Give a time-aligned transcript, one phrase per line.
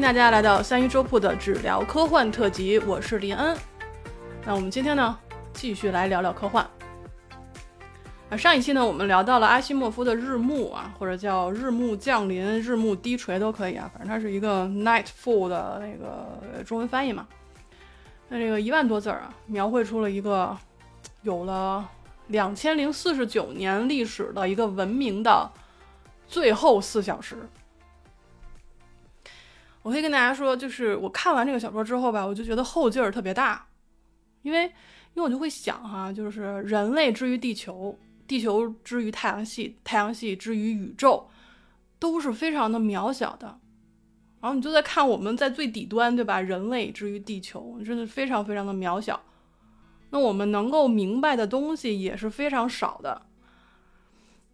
[0.00, 3.54] 欢迎大家来到三一粥铺的只聊科幻特辑，我是林恩。
[4.46, 5.18] 那我们今天呢，
[5.52, 6.66] 继续来聊聊科幻。
[8.30, 17.26] 啊，上一期呢，我们聊到了阿西莫夫的《日暮》啊，或者叫《日暮降临》《日暮低垂》都可以啊，反正它是一个 Nightfall 的那个中文翻译嘛。
[18.30, 20.56] 那这个一万多字儿啊，描绘出了一个
[21.20, 21.86] 有了
[22.28, 25.50] 两千零四十九年历史的一个文明的
[26.26, 27.36] 最后四小时。
[29.82, 33.66] 我可以跟大家说，就是我看完这个小说之后吧，我就觉得后劲儿特别大，
[34.42, 41.28] 因为因为我就会想哈，就是人类之于地球，地球之于太阳系，太阳系之于宇宙，
[41.98, 43.58] 都是非常的渺小的。
[44.42, 46.40] 然后你就在看我们在最底端，对吧？
[46.40, 49.18] 人类之于地球，真的非常非常的渺小。
[50.10, 53.22] 那我们能够明白的东西也是非常少的。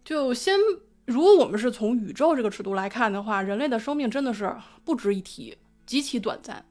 [0.05, 0.57] 就先。
[1.07, 6.65] 如果我们是从宇宙这个尺度来看的话，人类的生命真的是不值一提，极其短暂。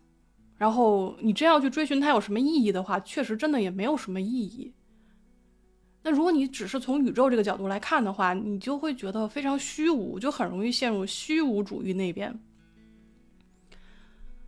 [0.58, 4.74] 然后你真要去追寻它有什么意义的话，确实真的也没有什么意义。
[6.02, 12.38] 那如果你只是从宇宙这个角度来看的话，你就会觉得非常虚无，就很容易陷入虚无主义那边。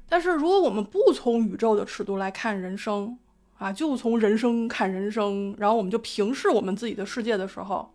[0.06, 3.18] 但是如果我们不从宇宙的尺度来看人生
[3.56, 7.94] 啊，就从人生看人生，然后我们就平视我们自己的世界的时候。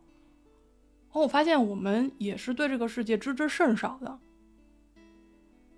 [1.14, 4.19] 哦，我发现我们也是对这个世界知之甚少的。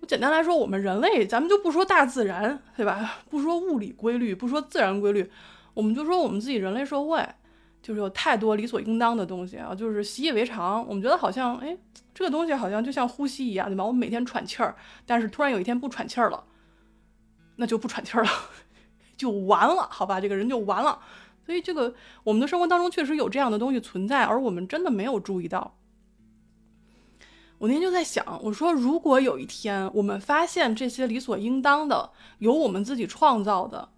[0.00, 3.18] 我简单来说，我们人类，咱们就不说大自然，对吧？
[3.30, 5.30] 不说物理规律，不说自然规律，
[5.74, 7.26] 我们就说我们自己人类社会，
[7.82, 10.86] 就是有太多理所应当的东西啊，就是习以为常。
[10.88, 11.76] 我们觉得好像，哎，
[12.14, 13.84] 这个东西好像就像呼吸一样，对吧？
[13.84, 16.44] 我们每天喘气儿，但是突然有一天不喘气儿了，
[17.56, 18.30] 那就不喘气儿了，
[19.18, 20.18] 就完了，好吧？
[20.18, 20.98] 这个人就完了。
[21.46, 25.76] 所以，这个我们的生活当中确实有这样的东西存在，而我们真的没有注意到。
[27.58, 33.88] 我那天就在想，我说，如果有一天我们发现这些理所应当的、由我们自己创造的，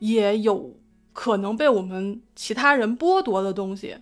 [0.00, 0.76] 也有
[1.12, 3.96] 可能被我们其他人剥夺的东西，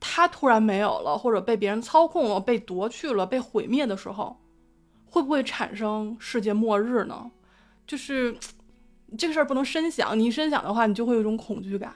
[0.00, 4.40] 它突然没有了，或者被别人操控了、被夺去了、被毁灭的时候，
[5.04, 7.30] 会不会产生世界末日呢？
[7.86, 8.34] 就是
[9.18, 11.94] 这个事儿不能深想，你一深想的话，你就会有一种恐惧感。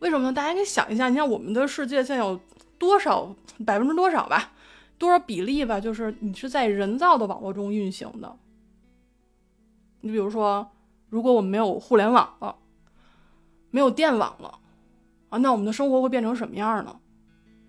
[0.00, 0.32] 为什么呢？
[0.32, 2.38] 大家可以想一下，你像我们的世界现在有
[2.78, 3.34] 多少
[3.66, 4.52] 百分之多少吧，
[4.96, 5.80] 多少比例吧？
[5.80, 8.36] 就是你是在人造的网络中运行的。
[10.00, 10.70] 你比如说，
[11.08, 12.54] 如果我们没有互联网了，
[13.70, 14.60] 没有电网了，
[15.30, 17.00] 啊，那我们的生活会变成什么样呢？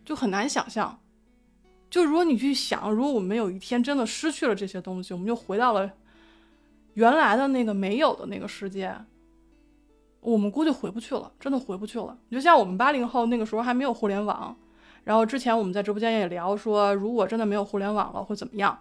[0.06, 1.00] 就很难想象。
[1.89, 5.91] 就如果你去想，如果我们有一天真的失去了这些东西，我们就回到了
[6.94, 8.95] 原来的那个没有的那个世界。
[10.22, 12.18] 我们估计回不去了，真的回不去了。
[12.28, 14.56] 你就像我们八零后那个时候还没有互联网，
[15.06, 18.78] 然后之前我们在直播间也聊说，如果真的没有互联网了会怎么样？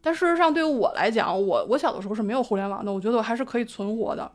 [0.00, 4.32] 但事实上，对于我来讲，我我小的时候是没有互联网的，我觉得我还是可以存活的。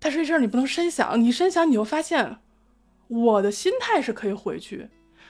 [0.00, 2.38] 但是这事儿你不能深想，你深想你就发现，
[3.06, 4.88] 我的心态是可以回去，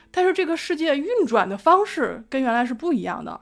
[0.09, 3.41] 但是这个世界运转的方式跟原来是不一样的，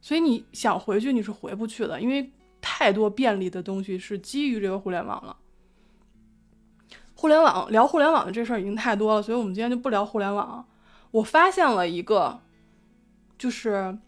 [0.00, 2.30] 所以你想回去你是回不去的，因为。
[2.66, 5.36] 太多便利的东西是基于这个互联网了。
[7.14, 10.66] 互联网聊互联网的这事儿已经太多了，所以我们今天就不聊互联网。
[11.10, 12.40] 我发现了一个，
[13.36, 13.98] 就是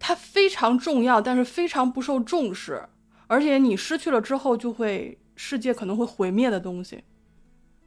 [0.00, 2.88] 它非常重要，但是非常不受重视，
[3.28, 7.04] 而且你失去了之后就会世界可能会毁灭的东西。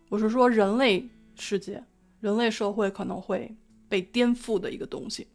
[0.07, 1.83] 我是说人类世界、
[2.21, 3.53] 人类社会可能会
[3.89, 5.27] 被颠覆的一个东西。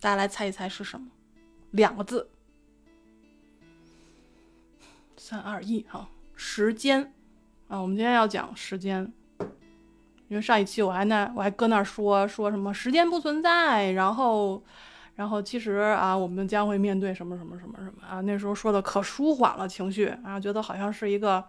[0.00, 1.08] 大家来猜一猜是什么？
[1.72, 2.30] 两个字。
[5.30, 7.14] 三二一，哈，时间
[7.68, 9.12] 啊，我们今天要讲时间，
[10.26, 14.60] 因为上一期我还那我还搁那儿说说什么时间不存在，然后，
[15.14, 21.44] 然后其实啊，我们将会面对什么什么什么什么啊，那时候说的可舒缓了情绪啊，觉得好像是一个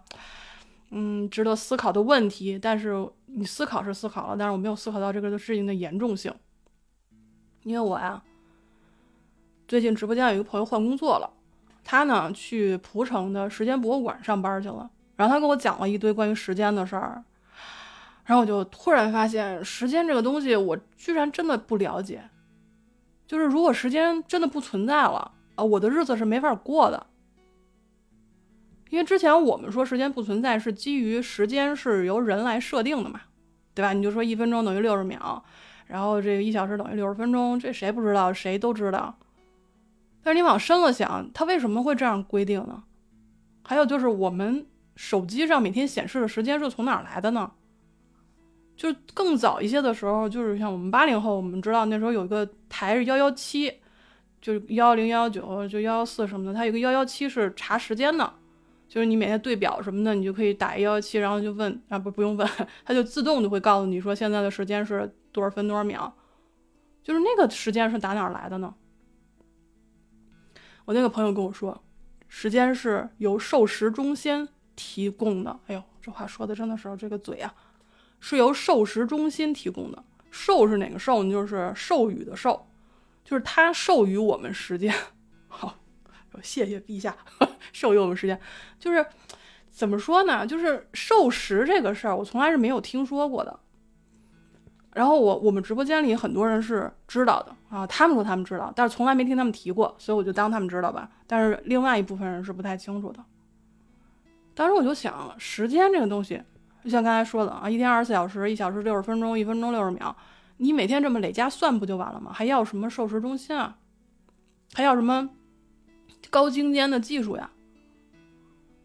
[0.90, 6.32] 嗯值得思考的问题，但是你思考是思考了，但是我没有思考到这个事情的严重性，
[7.64, 8.22] 因为我呀，
[9.66, 11.28] 最近直播间有一个朋友换工作了。
[11.84, 17.22] 他呢去蒲城的时间博物馆上班去了，然后他跟我讲了一堆关于时间的事儿，
[18.24, 22.22] 然后我就突然发现，时间这个东西我居然真的不了解。
[23.26, 27.06] 就是如果时间真的不存在了啊，我的日子是没法过的。
[28.90, 33.22] 因为之前我们说时间不存在是基于时间是由人来设定的嘛，
[33.72, 33.94] 对吧？
[33.94, 35.42] 你就说一分钟等于六十秒，
[35.86, 38.30] 然后这个一小时等于六十分钟，这谁不知道？
[38.30, 39.16] 谁都知道。
[40.22, 42.84] 但是你往深了想，它为什么会这样规定呢？
[43.64, 44.66] 还有就是我们
[44.96, 47.50] 手机上每天显示的时间是从哪儿来的呢？
[48.76, 53.72] 就是更早一些的时候，就是像我们八零后，我们知道那时候有一个台是幺幺七，
[54.40, 58.32] 就是幺幺零、幺幺九，就幺幺四什么的，它有个幺幺七是查时间的，
[58.88, 62.48] 就是你每天对表什么的，你就可以打幺幺七，然后就问啊，不不用问，
[62.84, 66.12] 它就自动就会告诉你说现在的时间是多少分多少秒，
[67.04, 68.74] 就是那个时间是打哪儿来的呢？
[70.84, 71.82] 我那个朋友跟我说，
[72.28, 75.58] 时间是由授时中心提供的。
[75.66, 77.54] 哎呦，这话说的真的是这个嘴啊，
[78.20, 80.02] 是由授时中心提供的。
[80.30, 81.30] 授是哪个授呢？
[81.30, 82.66] 就是授予的授，
[83.24, 84.94] 就是他授予我们时间。
[85.46, 85.78] 好，
[86.42, 87.16] 谢谢陛下
[87.72, 88.40] 授予我们时间。
[88.78, 89.04] 就是
[89.70, 90.46] 怎么说呢？
[90.46, 93.60] 就是授时这个事儿，我从来是没有听说过的。
[94.94, 101.08] 然后我我们直播间里很多人是知道的啊，他们说他们知道，但是从来没听他们提过，所以我就当他们知道吧。
[101.26, 103.24] 但是另外一部分人是不太清楚的。
[104.54, 106.42] 当时我就想，时间这个东西，
[106.84, 110.14] 就像刚才说的啊，一天二十四小时，一小时六十分钟，一分钟六十秒，
[110.58, 112.30] 你每天这么累加算不就完了吗？
[112.30, 113.78] 还要什么授时中心啊？
[114.74, 115.30] 还要什么
[116.28, 117.50] 高精尖的技术呀？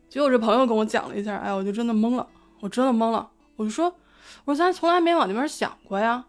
[0.07, 2.25] 结果这朋友跟我讲了一下，哎，我就真的懵了，
[2.61, 3.93] 我真的懵了，我就说。
[4.45, 6.25] 我说咱从来没往那边想过呀，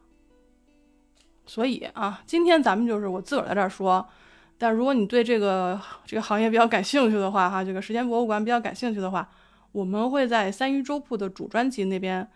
[1.46, 4.06] 所以啊，今天咱们就是我自个儿在这儿说，
[4.58, 9.28] 但如果你对这个这个行业比较感兴趣的话，哈，这个时间博物馆比较感兴趣的话，
[9.72, 12.28] 我们会在三鱼粥铺的主专辑那边，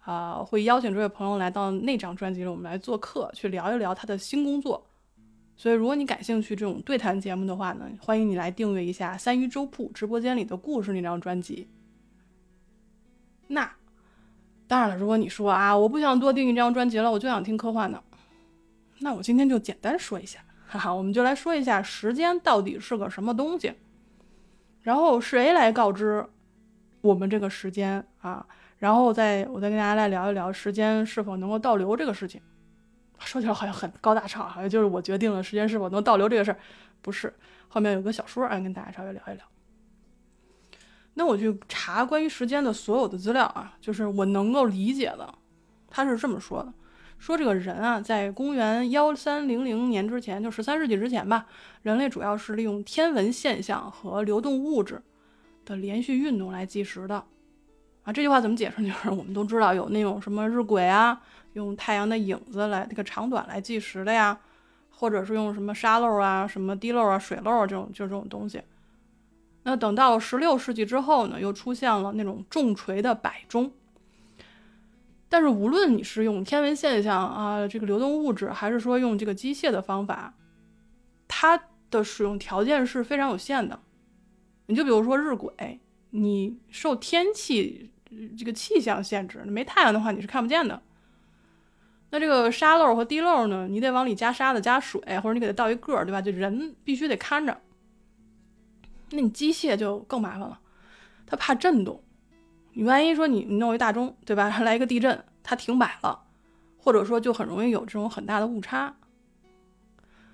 [0.00, 4.86] 啊，会邀请这位朋友来到那张专辑里，我们来做客，去聊一聊他的新工作。
[5.56, 11.68] 所以，如果你感兴趣这种对谈节目的话呢，欢迎你来订阅一下三鱼粥铺直播间里的故事那张专辑。
[13.48, 13.72] 那。
[14.68, 18.00] 当然了，如果你说啊，我不想多订一张专辑了，我就想听科幻的，
[18.98, 23.72] 那我今天就简单说一下，哈哈，我们就来说一下时间到底是个什么东西，
[24.82, 26.24] 然后谁来告知
[27.00, 28.46] 我们这个时间啊？
[28.78, 32.40] 然后再我再跟大家来聊一聊时间是否能够倒流这个事情。
[33.18, 36.58] 说起来好像很高大上，好像就是我决定了时间是否能倒流这个事儿，
[37.02, 37.34] 不是，
[37.66, 39.44] 后面有个小说啊，跟大家稍微聊一聊。
[41.18, 45.34] 那我去查关于时间的所有的资料啊，就是我能够理解的，
[45.90, 46.72] 他是这么说的：
[47.18, 51.46] 说这个人啊，在公元幺三零零年之前，就十三世纪之前吧，
[51.82, 55.02] 人类主要是利用天文现象和流动物质
[55.64, 57.16] 的连续运动来计时的。
[58.04, 58.80] 啊，这句话怎么解释？
[58.86, 61.20] 就是我们都知道有那种什么日晷啊，
[61.54, 64.38] 用太阳的影子来这个长短来计时的呀，
[64.88, 68.62] 或者是用什么沙漏啊、什么滴漏啊、水漏啊这种就这种东西。
[69.70, 73.70] 那等到十六世纪之后呢，又出现了那种重锤的摆钟。
[75.28, 80.32] 但是无论你是用天文现象啊，这个流动物质，还是说用这个机械的方法，
[81.28, 83.78] 它的使用条件是非常有限的。
[84.68, 85.78] 你就比如说日晷，
[86.12, 87.92] 你受天气
[88.38, 90.80] 这个气象限制，没太阳的话你是看不见的。
[92.08, 96.22] 那这个沙漏和滴漏呢，你得往里加沙子、加水，或者你给它倒一个，对吧？
[96.22, 97.60] 就人必须得看着。
[99.10, 100.60] 那你机械就更麻烦了，
[101.26, 102.02] 它怕震动，
[102.72, 104.48] 你万一说你你弄一大钟，对吧？
[104.60, 106.24] 来一个地震，它停摆了，
[106.76, 108.94] 或者说就很容易有这种很大的误差。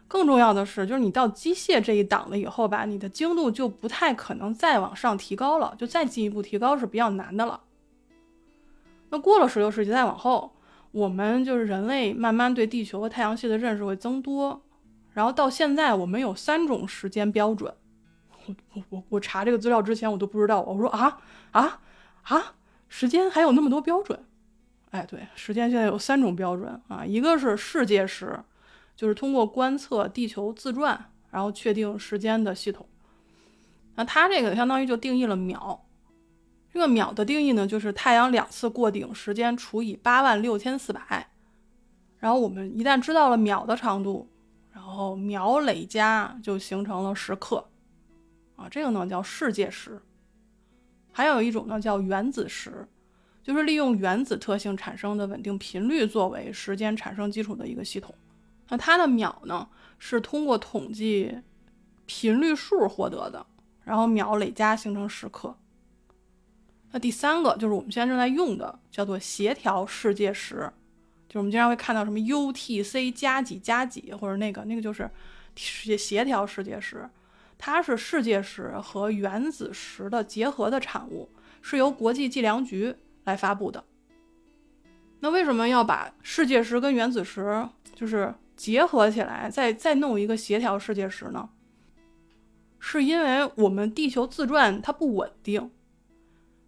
[0.07, 7.63] 更重要的是，就是你到机械这一档了以后吧，你的精度就不太可能再往上提高了，就再进一步提高是比较难的了。
[9.11, 10.57] 那过了十六世纪再往后，
[10.93, 14.63] 我们就是人类慢慢对地球和太阳系的认识会增多，
[15.13, 17.73] 然后到现在我们有三种时间标准。
[18.47, 21.21] 我我我我查这个资料之前我都不知道，我说啊
[21.53, 21.81] 啊
[22.23, 22.55] 啊，
[22.89, 24.19] 时间还有那么多标准？
[24.91, 28.39] 哎，对，时间现在有三种标准啊，一个是世界时，
[28.95, 32.87] 就是通过观测地球自转，然后确定时间的系统。
[33.97, 35.85] 那它这个相当于就定义了秒，
[36.73, 41.29] 这个秒的定义呢，就是太阳两次过顶时间除以八万六千四百，
[42.19, 44.29] 然后我们一旦知道了秒的长度，
[44.73, 47.65] 然后秒累加就形成了时刻。
[48.57, 50.01] 啊，这个呢叫世界时，
[51.13, 52.87] 还有一种呢叫原子时，
[53.43, 58.15] 就是利用原子特性产生的稳定频率作为时间产生基础的一个系统。
[58.69, 59.69] 那它的秒呢
[59.99, 61.41] 是通过统计
[62.07, 63.45] 频率数获得的，
[63.83, 65.57] 然后秒累加形成时刻。
[66.93, 70.73] 那第三个就是我们现在正在用的，叫做协调世界时，
[71.29, 75.11] 就是我们经常会看到什么 UTC 加几加几，或者那个那个就是
[75.57, 77.09] 协协调世界时。
[77.59, 81.31] 它是世界时和原子时的结合的产物，
[81.63, 82.95] 是由国际计量局
[83.25, 83.85] 来发布的。
[85.21, 91.49] 那为什么要把世界时跟原子时就是结合起来，再再弄一个协调世界时呢？
[92.79, 95.71] 是因为我们地球自转它不稳定，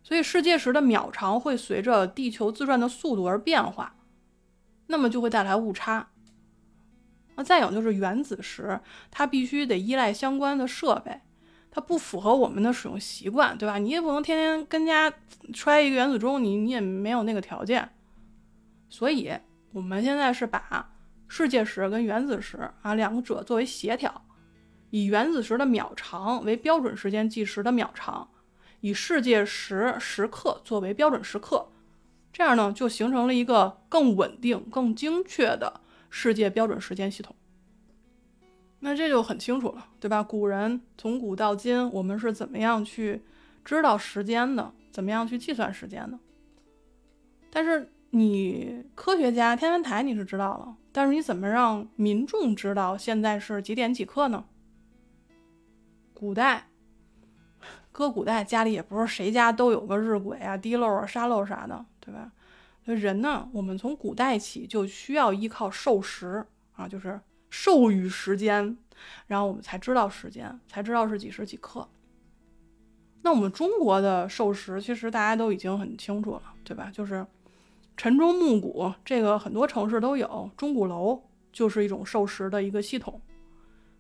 [0.02, 3.94] 所以世界时的秒长会随着地球自转的速度而变化，
[4.86, 6.08] 那么就会带来误差。
[7.36, 11.20] 那再有就是原子时，它必须得依赖相关的设备，
[11.70, 13.78] 它不符合我们的使用习惯，对吧？
[13.78, 15.12] 你也不能天天跟家
[15.52, 17.88] 揣一个原子钟，你你也没有那个条件。
[18.88, 19.30] 所以
[19.72, 20.90] 我们现在是把
[21.28, 24.24] 世界时跟原子时啊两者作为协调，
[24.90, 28.28] 以原子时的秒长为标准时间计时的秒长。
[28.80, 31.68] 以世界时时刻作为标准时刻，
[32.32, 37.34] 这样呢就形成了一个更稳定、更精确的世界标准时间系统。
[38.80, 40.22] 那这就很清楚了，对吧？
[40.22, 43.22] 古人从古到今，我们是怎么样去
[43.64, 44.72] 知道时间的？
[44.92, 46.18] 怎么样去计算时间的？
[47.50, 54.44] 但是你科学家、天文台你是知道了，但是你怎么让民众知道现在是几点几刻呢？
[56.14, 56.68] 古代。
[57.90, 62.30] 搁古代家里也不是谁家都有个日晷啊、滴漏啊、沙漏啥的，对吧？
[62.94, 68.76] 人呢，我们从古代起就需要依靠授时啊，就是授予时间，
[69.26, 71.88] 然后我们才知道时间，才知道是几时几刻。
[73.22, 76.88] 那我们中国的授时，其实大家都已经很清楚了，对吧？
[76.92, 77.26] 就是
[77.96, 81.20] 晨钟暮鼓，这个很多城市都有，钟鼓楼
[81.52, 83.20] 就是一种授时的一个系统。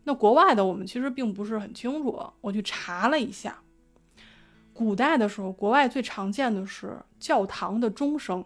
[0.04, 3.58] 那国外的我们其实并不是很清楚，我去查了一下。
[4.72, 8.44] 古代的时候，国外最常见的是教堂的钟声。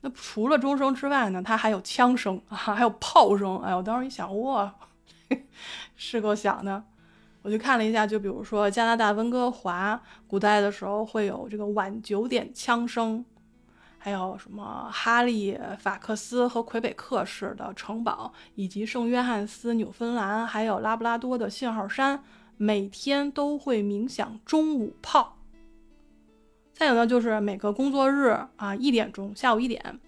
[0.00, 3.58] 那除了钟声之外呢，它还有枪声啊， 还有炮声。
[3.58, 4.74] 哎，我当时一想，哇，
[5.96, 6.82] 是够响的。
[7.42, 13.24] 我去看了一下，就比如说加拿大温哥华，古代的时候会有这个晚九点枪声，
[13.98, 22.22] 还有什么哈利法克斯和魁北克市的城堡，以及圣约翰斯、纽芬兰，还有拉布拉多的信号山。
[22.60, 25.37] 每天都会鸣响中午炮。
[26.78, 29.98] 再有呢，就是每个工作日啊一点钟，下午一点，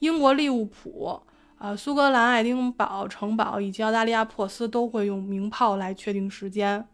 [0.00, 1.18] 英国利物浦、
[1.56, 6.86] 啊苏格兰爱丁堡城堡以及澳大利亚珀斯都会用鸣炮来确定时间。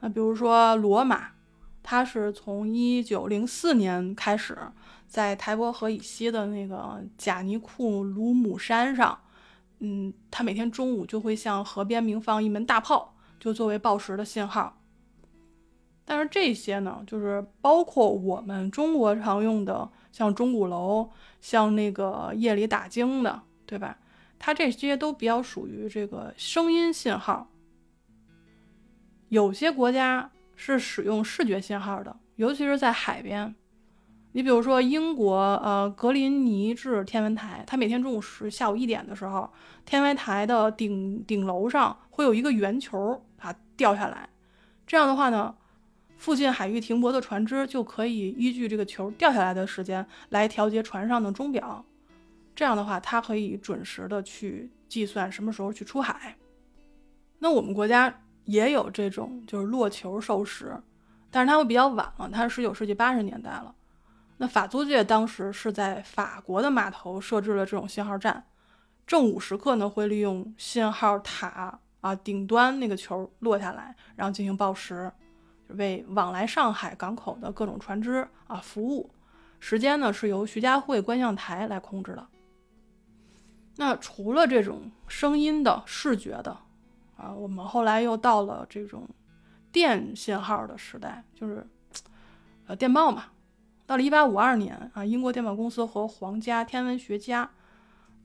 [0.00, 1.32] 那比如说罗马，
[1.82, 4.56] 它是从一九零四年开始，
[5.06, 9.18] 在台伯河以西的那个贾尼库鲁姆山上，
[9.80, 13.14] 嗯，它每天中午就会向河边鸣放一门大炮。
[13.38, 14.77] 就作为报时的信号，
[16.10, 21.10] 但是这些呢，就是包括我们中国常用的，像钟鼓楼，
[21.42, 23.98] 像那个夜里打更的，对吧？
[24.38, 27.50] 它这些都比较属于这个声音信号。
[29.28, 33.54] 有些国家是使用视觉信号的，尤其是在海边。
[34.32, 39.50] 你比如说英国，呃，格林尼治天文台，它每天中午十下午一点的时候，
[39.84, 43.22] 天文台的顶顶楼上会有一个圆球。
[43.36, 44.30] 它掉下来，
[44.86, 45.54] 这样的话呢，
[46.18, 51.82] 附近海域停泊的船只就可以依据这个球掉下来的时间来调节船上的钟表。
[52.54, 56.36] 这样的话，它可以准时的去计算什么时候去出海。
[57.38, 58.12] 那我们国家
[58.44, 60.76] 也有这种就是落球授时，
[61.30, 63.74] 但是它会比较晚了，它是十九世纪八十年代了。
[64.38, 68.44] 那法租界当时是在法国的码头设置了这种信号站，
[69.06, 71.78] 正午时刻呢会利用信号塔。
[72.00, 75.10] 啊，顶端那个球落下来，然后进行报时，
[75.68, 79.10] 为往来上海港口的各种船只啊服务。
[79.60, 82.26] 时间呢是由徐家汇观象台来控制的。
[83.76, 86.56] 那除了这种声音的、视觉的
[87.16, 89.08] 啊，我们后来又到了这种
[89.70, 91.66] 电信号的时代，就是
[92.66, 93.26] 呃电报嘛。
[93.86, 97.50] 到了1852年啊，英国电报公司和皇家天文学家。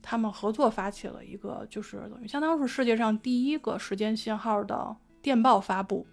[0.06, 6.06] 他们合作发起了一个，就是等于相当是世界上第一个时间信号的电报发布。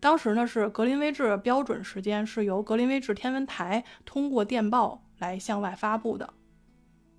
[0.00, 6.32] 当时呢是格林威治标准时间，是由格林威治天文台通过电报来向外发布的。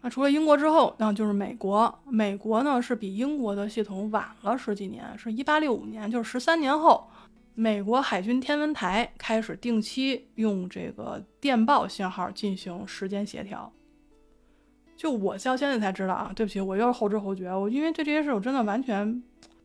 [0.02, 2.00] 那除了英国之后，那就是美国。
[2.06, 7.08] 美国呢是比英国的系统晚了十几年，是一八六五年，就是十三年后，
[7.54, 13.72] 美国海军天文台开始定期用这个电报信号进行时间协调。
[14.98, 17.56] 就我到现在才知道啊，对不起，我又是后知后觉。
[17.56, 19.22] 我因为对这些事我真的完全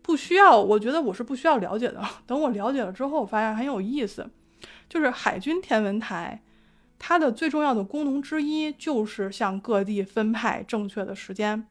[0.06, 2.00] 不需要，我觉得我是不需要了解的。
[2.26, 4.30] 等我了解了之后，发现很有意思。
[4.88, 6.40] 就是海军天文台，
[6.96, 11.66] 它的最重要的功能之一就是向各地分派正确的时间。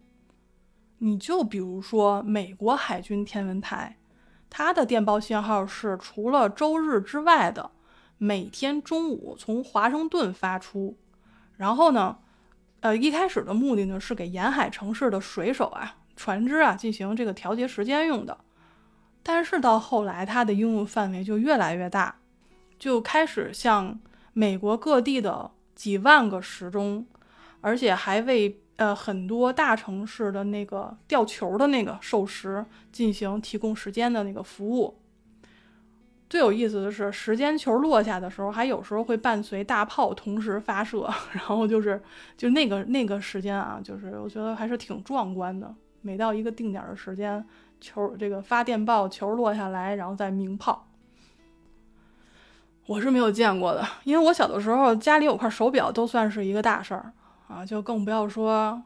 [0.97, 3.97] 你就比如说美国海军天文台，
[4.49, 7.71] 它的电报信号是除了周日之外的
[8.17, 10.97] 每天中午从华盛顿发出，
[11.55, 12.17] 然后呢。
[12.81, 18.37] 呃，一开始的目的呢是给沿海城市的水手啊、船只啊进行这个调节时间用的，
[19.21, 22.15] 但是到后来它的应用范围就越来越大，
[22.79, 23.99] 就开始向
[24.33, 27.05] 美国各地的几万个时钟，
[27.61, 34.99] 而且还为呃很多大城市的那个吊球的那个授时进行提供时间的那个服务。
[36.27, 42.01] 最有意思的是，时间球落下的时候，还有时候会伴随大炮同时发射， 然后就是
[42.35, 45.73] 就那个那个时间啊，就是我觉得还是挺壮观的。
[46.05, 47.43] 每到一个定点的时间，
[47.81, 50.87] 球这个发电报，球落下来，然后再鸣炮。
[52.85, 57.11] 我是没有见过的，因为我小的时候家里有块手表都算是一个大事儿
[57.47, 58.79] 啊，就更不要说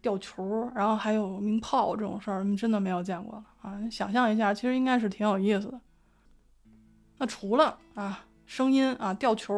[0.00, 3.80] 吊球，然后还有鸣炮这种事儿，真的没有见过了啊。
[3.90, 5.80] 想象一下，其实应该是挺有意思的。
[7.18, 9.52] 那除了啊声音啊吊球，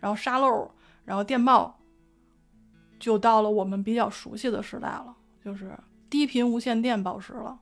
[0.00, 0.68] 然后沙漏，
[1.04, 1.78] 然后电报，
[2.98, 5.14] 就到了我们比较熟悉的时代了，
[5.44, 5.70] 就是
[6.14, 7.58] 低频无线电报时了。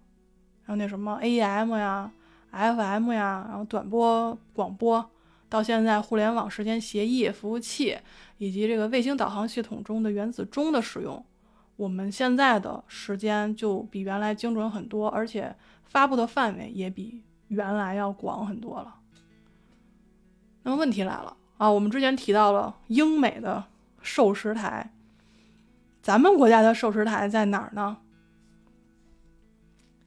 [0.62, 2.12] 还有那什么 AM 呀、
[2.50, 5.10] FM 呀，然后短波广播，
[5.48, 7.96] 到现在互联网时间协议服务器
[8.36, 11.24] 以及这个卫星导航系统中的原子钟的使用，
[11.76, 18.96] 我们现在的时间就比原来精准很多，而且发布的范围也比原来要广很多了。
[20.62, 23.64] 那么问题来了啊，我们之前提到了英美的
[24.02, 24.92] 授时台，
[26.02, 27.96] 咱们国家的授时台在哪儿呢？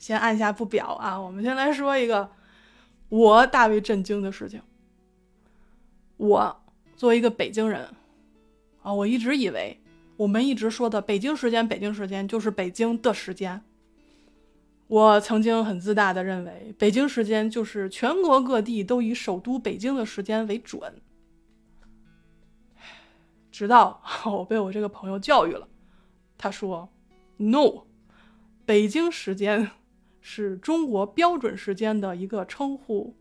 [0.05, 2.29] 先按下不表啊，我们先来说一个
[3.09, 4.61] 我大为震惊的事情。
[6.17, 6.63] 我
[6.95, 7.89] 作为一个北京人
[8.83, 9.81] 啊，我一直以为
[10.15, 13.59] 我们一直说的北京时间，北京时间就是北京的时间。
[14.85, 21.01] 我曾经很自大的认为，北京时间就是全国各地都以首都北京的时间为准。
[23.51, 25.67] 直到 我被我这个朋友教育了，
[26.37, 26.89] 他说
[27.37, 27.85] ：“No，
[28.67, 29.71] 北京时间
[30.27, 33.15] 是中国标准时间的一个称呼，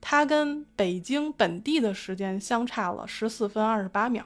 [0.00, 4.24] 它跟北京本地的时间相差了十四分二十八秒。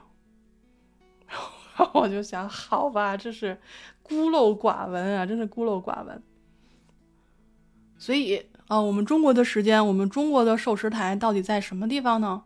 [1.93, 3.59] ”我就想，好吧，这是
[4.01, 6.23] 孤陋寡闻啊，真是孤陋寡闻。
[7.97, 12.45] 所以啊，我们中国的时间，我们中国的授时台到底在什么地方呢？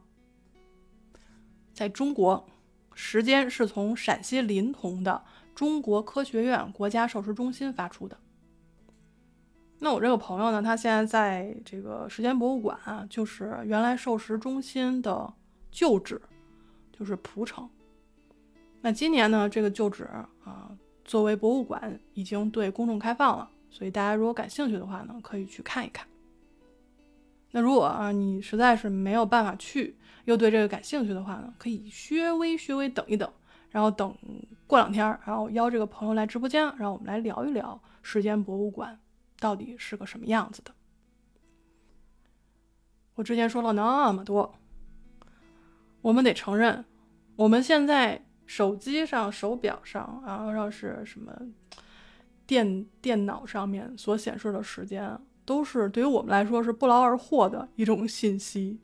[1.76, 2.50] 在中国，
[2.96, 8.18] 时间是从陕西临潼的中国科学院国家授时中心发出的。
[9.82, 15.34] 那我这个朋友呢，他现在在这个时间博物馆啊，就是原来授时中心的
[15.72, 16.22] 旧址，
[16.92, 17.68] 就是蒲城。
[18.82, 20.04] 那今年呢，这个旧址
[20.44, 20.70] 啊，
[21.06, 23.50] 作为博物馆已经对公众开放了。
[23.70, 26.06] 所以大家如果感兴趣的话呢，可以去看一看。
[27.52, 33.32] 那如果啊你实在是没有办法去，又对这个感兴趣的话呢，可以稍微稍微等一等，
[33.70, 34.14] 然后等
[34.68, 39.00] 过两天，然后邀这个朋友来直播间，让我们来聊一聊时间博物馆
[39.40, 40.72] 到底是个什么样子的。
[43.16, 44.56] 我之前说了那么多，
[46.02, 46.86] 我们得承认，
[47.36, 51.34] 我们现在手机上、手表上，然后要是什么。
[52.46, 58.80] 电电脑上面所显示的时间，都是对于我们来说是不劳而获的一种信息。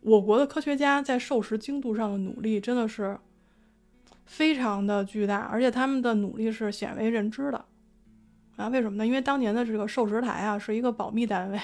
[0.00, 3.16] 我国的科学家在授时精度上的努力真的是
[4.24, 7.64] 非常的巨大，而且他们的努力是鲜为人知的。
[8.56, 9.06] 啊，为什么呢？
[9.06, 11.60] 因为当年的这个授时台啊是一个保密单位，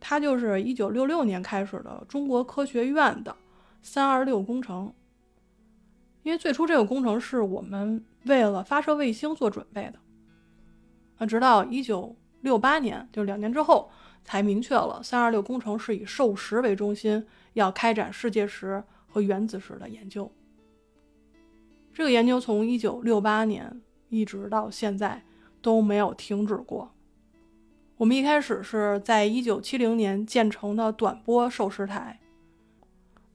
[0.00, 3.36] 它就是一九六六年开始的中国科学院的
[3.82, 4.92] 三二六工程。
[6.22, 8.04] 因为最初这个工程是我们。
[8.24, 9.98] 为了发射卫星做准备的，
[11.16, 13.90] 啊直到一九六八年，就两年之后，
[14.22, 20.30] 才明确了三二六工程是以授时为中心，要开展世界时和原子时的研究。
[21.94, 25.22] 这个研究从一九六八年一直到现在
[25.60, 26.92] 都没有停止过。
[27.96, 32.20] 我们一开始是在一九七零年建成的短波授时台。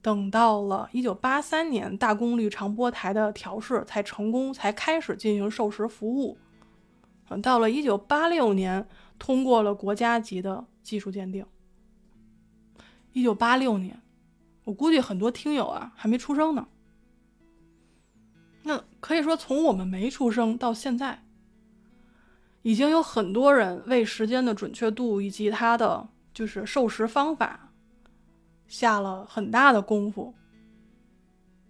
[0.01, 6.37] 等到了一九八三年，大功率长波台的调试才成功，才开始进行授时服务。
[7.29, 8.85] 嗯，到了一九八六年，
[9.17, 11.45] 通过了国家级的技术鉴定。
[13.13, 14.01] 一九八六年，
[14.65, 16.67] 我估计很多听友啊还没出生呢。
[18.63, 21.22] 那可以说，从我们没出生到现在，
[22.63, 27.69] 已经有很多人为时间的准确度以及它的就是授时方法。
[28.65, 30.33] 下了很大的功夫，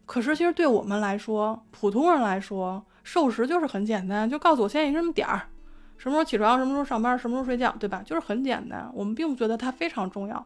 [0.05, 5.49] 可是其实对我们来说，普通人来说，授时就是很简单，就告诉我现在什么点儿，
[5.97, 8.01] 什么时候起床，什么时候上班，什么时候睡觉，对吧？
[8.05, 10.45] 就是很简单，我们并不觉得它非常重要。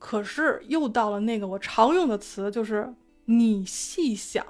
[0.00, 2.92] 可是又到了那个我常用的词，就是
[3.26, 4.44] 你细想，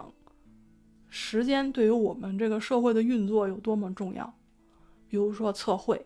[1.10, 4.32] 时间对于我们这个社会的运作有多么重要。
[5.14, 6.04] 比如说测绘，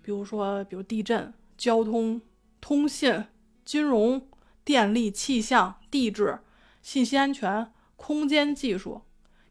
[0.00, 2.18] 比如说比如地震、交通、
[2.62, 3.26] 通信。
[3.62, 4.26] 金融、
[4.64, 6.38] 电力、气象、地质、
[6.80, 9.02] 信息安全、空间技术，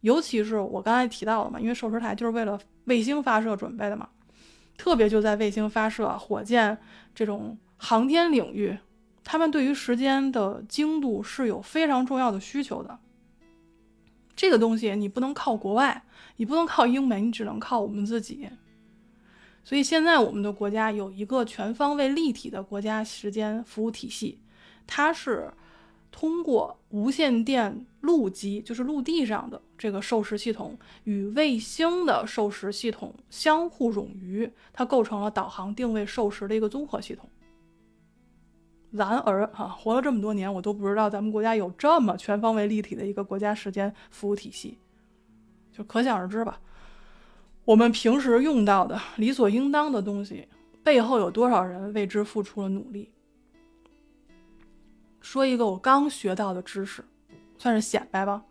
[0.02, 4.10] 尤其是我刚才提到了嘛，因为授时台就是为了卫星发射准备的嘛，
[4.76, 6.76] 特别就在卫星发射、火箭
[7.14, 8.76] 这种航天领域，
[9.24, 12.98] 他们对于时间的精度是有非常重要的需求的。
[14.36, 16.04] 这个东西你不能靠国外，
[16.38, 18.50] 你不能靠英美，你只能靠我们自己。
[19.68, 24.40] 所以现在我们的国家有一个全方位立体的国家时间服务体系，
[24.88, 25.52] 它是
[26.10, 37.30] 通过无线电陆基，就是陆地上的这个授时系统与卫星的授时系统相互冗余，它构成了导航、定位、授时的一个综合系统。
[38.92, 44.78] 然而，哈，活了这么多年，我都不知道咱们国家有这么全方位立体的一个国家时间服务体系，
[45.74, 46.58] 就可想而知吧。
[47.68, 50.48] 我们平时用到的理所应当的东西，
[50.86, 53.12] 背后有多少人为之付出了努力？
[55.20, 57.04] 说一个我刚学到的知识，
[57.58, 58.42] 算是显摆吧，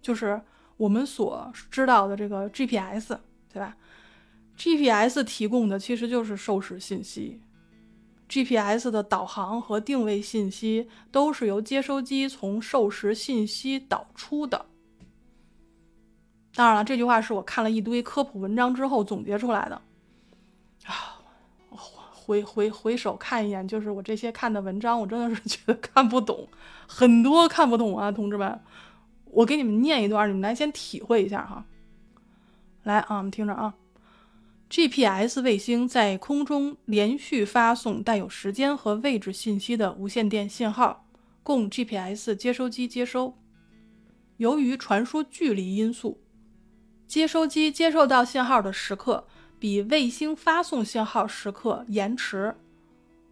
[0.00, 0.40] 就是
[0.78, 3.14] 我们所知道的这个 GPS，
[3.52, 3.76] 对吧
[4.56, 7.42] ？GPS 提供的其实就是授时信息。
[8.26, 14.64] GPS 的导航和定位信息都是由接收机从授时信息导出的。
[16.54, 19.80] 当然了，这句话是我看了一堆科普文章之后总结出来的。
[20.84, 21.18] 啊，
[22.10, 26.48] 回回回首看一眼，就是我这些看的文章，我真的是觉得看不懂，
[26.86, 28.60] 很多看不懂啊，同志们。
[29.26, 31.64] 我给你们念一段，你们来先体会一下哈。
[32.82, 33.74] 来啊，我们听着啊。
[34.68, 41.06] GPS 卫星在空中连续发送带有时间和位置信息的无线电信号，
[41.42, 43.36] 供 GPS 接收机接收。
[44.38, 46.21] 由于传输距离因素，
[47.12, 49.26] 接收机接受到信号的时刻
[49.58, 52.56] 比卫星发送信号时刻延迟，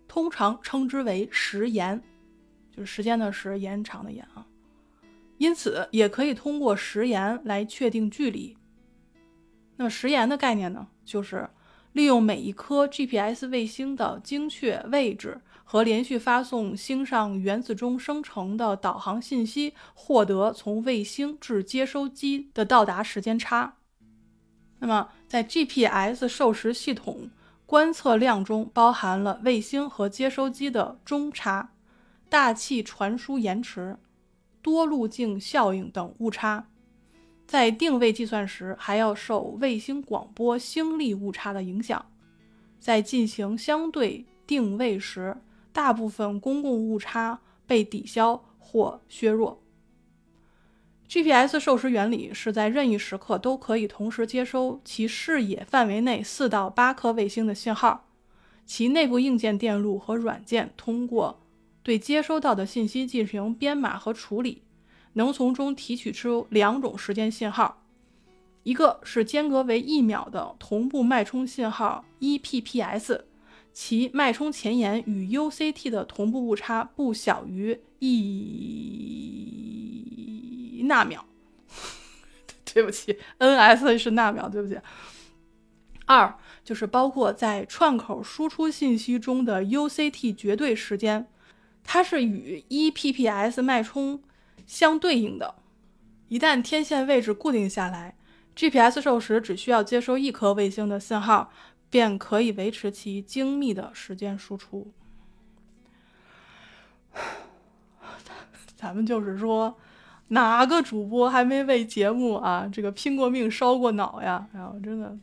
[0.07, 1.99] 通常称之为时延，
[2.77, 4.47] 就是时间的时，延长的延啊。
[5.39, 8.55] 因此，也可以通过时延来确定距离。
[9.77, 10.87] 那么时延的概念呢？
[11.03, 11.49] 就是
[11.93, 23.77] 利用每一颗 GPS 卫星的精确位置和连续发送星上原子钟生成的导航信息，获得从卫星至接收机的到达时间差。
[24.79, 27.31] 那么，在 GPS 授时系统
[27.67, 31.73] 观测量中，包含了卫星和接收机的钟差、
[32.29, 33.99] 大气传输延迟、
[34.63, 36.69] 多路径效应等误差。
[37.51, 42.07] 在定位计算时，还要受卫星广播星力误差的影响。
[42.79, 45.37] 在进行相对定位时，
[45.73, 49.61] 大部分公共误差被抵消或削弱。
[51.09, 58.07] GPS 授时原理是在任意时刻都可以同时接收其视野范围内四到八颗卫星的信号，
[58.65, 61.41] 其内部硬件电路和软件通过
[61.83, 64.63] 对接收到的信息进行编码和处理。
[65.15, 67.83] 能从中提取出两种时间信号，
[68.63, 73.23] 一个是间隔为一秒的同步脉冲信号 （EPPS），
[73.73, 78.15] 其脉冲前沿与 UCT 的同步误差不小于一
[80.87, 81.27] 纳秒。
[82.73, 84.79] 对不起，NS 是纳秒，对不起。
[86.07, 91.27] 二就是包括在串口输出信息中的 UCT 绝对时间，
[91.83, 94.23] 它是与 EPPS 脉冲。
[94.71, 95.57] 相对应的，
[96.29, 98.15] 一旦天线位置固定下来
[98.55, 101.51] ，GPS 授时只需要接收一颗卫星的信号，
[101.91, 104.93] 便可以维持其精密的时间输出。
[108.77, 109.77] 咱们就是说，
[110.29, 114.47] 哪个主播还没为节目啊这个拼过命、烧过脑呀？
[114.55, 115.19] 哎呀，真的，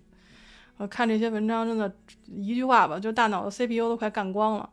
[0.75, 1.89] 我看这些文章，真的
[2.25, 4.69] 一句话吧，就大脑的 CPU 都快干光了。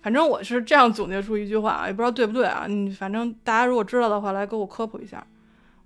[0.00, 2.66] 反正我是这样总结出一句话啊，也不知道对不对啊。
[2.68, 5.26] 你反正大家如果知道的话，来给我科普一下。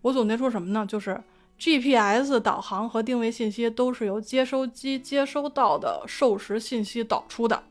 [0.03, 0.85] 我总结出什么呢？
[0.87, 1.19] 就是
[1.59, 7.63] GPS 导航和定位信息都是由接收机接收到的授时信息导出的。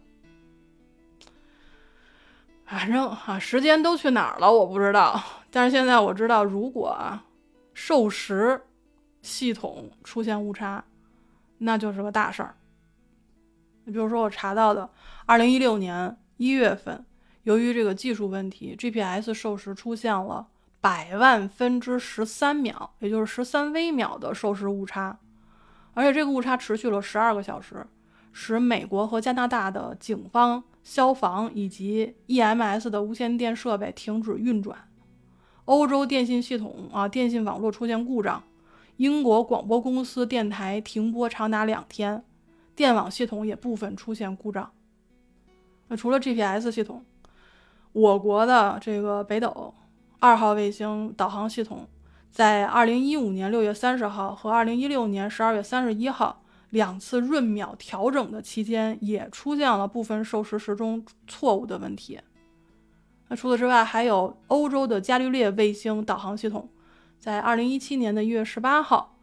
[2.65, 5.21] 反正啊，时间都去哪儿了，我不知道。
[5.51, 7.23] 但是现在我知道，如果啊
[7.73, 8.61] 授时
[9.21, 10.83] 系统出现误差，
[11.59, 12.55] 那就是个大事儿。
[13.83, 14.89] 你比如说，我查到的，
[15.25, 16.17] 二零一六年。
[16.41, 17.05] 一月份，
[17.43, 20.47] 由于这个技术问题，GPS 授时出现了
[20.81, 25.19] 百万分之十三秒，也就是十三微秒的授时误差，
[25.93, 27.85] 而且这个误差持续了十二个小时，
[28.31, 34.75] 使美国和加拿大的警方、消防以及 EMS 的无线电设备停止运转，
[35.65, 38.41] 欧洲电信系统啊电信网络出现故障，
[38.97, 42.23] 英国广播公司电台停播长达两天，
[42.75, 44.71] 电网系统也部分出现故障。
[45.91, 47.03] 那除了 GPS 系统，
[47.91, 49.73] 我国的这个北斗
[50.19, 51.85] 二号卫星导航系统，
[52.31, 62.21] 在二零一五年六月三十号和二零一六年十二月三十一号两次闰秒调整的期间，也出现了部分授时时钟错误的问题。
[63.27, 66.69] 那除此之外，还有欧洲的伽利略卫星导航系统，
[67.19, 69.17] 在二零一七年的一月十八号，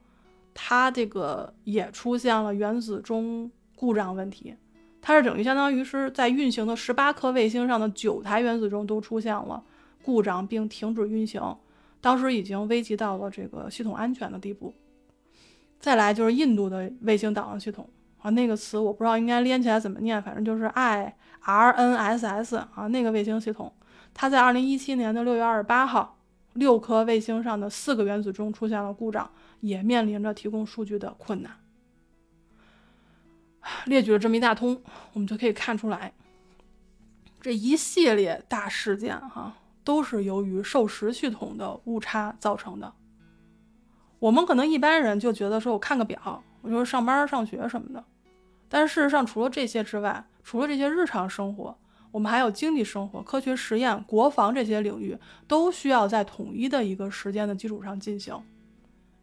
[0.52, 4.54] 它这个也出现了原子钟故障问题。
[5.00, 9.62] 它是等于相当于是在运行的十八颗卫星上的九台原子钟都出现了
[10.02, 11.56] 故障并停止运行，
[12.00, 14.74] 当时已经危及到了这个系统安全的地步。
[15.80, 23.72] 再来就是印度的卫星导航系统啊，那个词我不知道应该连起来怎么念，反正就是 I R N S S 啊，那个卫星系统。
[24.12, 26.18] 它在二零一七年的六月二十八号，
[26.54, 29.30] 六颗卫星上的四个原子钟出现了故障，
[29.60, 31.52] 也面临着提供数据的困难。
[33.86, 34.80] 列举了这么一大通，
[35.12, 36.12] 我们就可以看出来，
[37.40, 39.54] 这一系列大事件哈，
[39.84, 42.92] 都是由于授时系统的误差造成的。
[44.18, 48.04] 我们可能一般人就觉得说，我看个表，我就是上班上学什么的。
[48.68, 51.78] 但事实上，除了这些之外，除了这些日常生活，
[52.10, 58.34] 我们还有经济生活、科学实验、国防这些领域，都需要在统一的一个时间的基础上进行。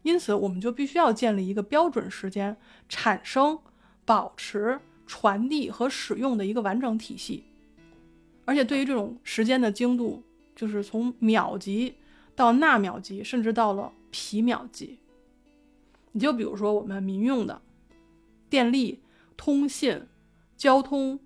[0.04, 2.56] 因此，我们就必须要建立一个标准时间
[2.88, 3.60] 产生、
[4.06, 7.44] 保持、传递和使用的一个完整体系。
[8.46, 10.24] 而且，对于这种时间的精度，
[10.56, 11.96] 就是从秒级
[12.36, 15.00] 到纳秒级，甚至到了皮秒级。
[16.12, 17.62] 你就比如说我们民用的
[18.50, 19.02] 电力、
[19.36, 20.08] 通信、
[20.56, 21.20] 交通。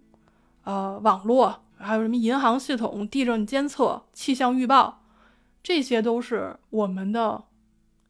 [0.64, 5.02] 呃，网络还有什么银行系统、地震监测、气象预报，
[5.64, 7.46] 这些都是我们的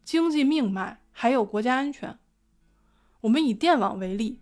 [0.03, 2.17] 经济命脉，还有国家安全。
[3.21, 4.39] 我们以电网为例，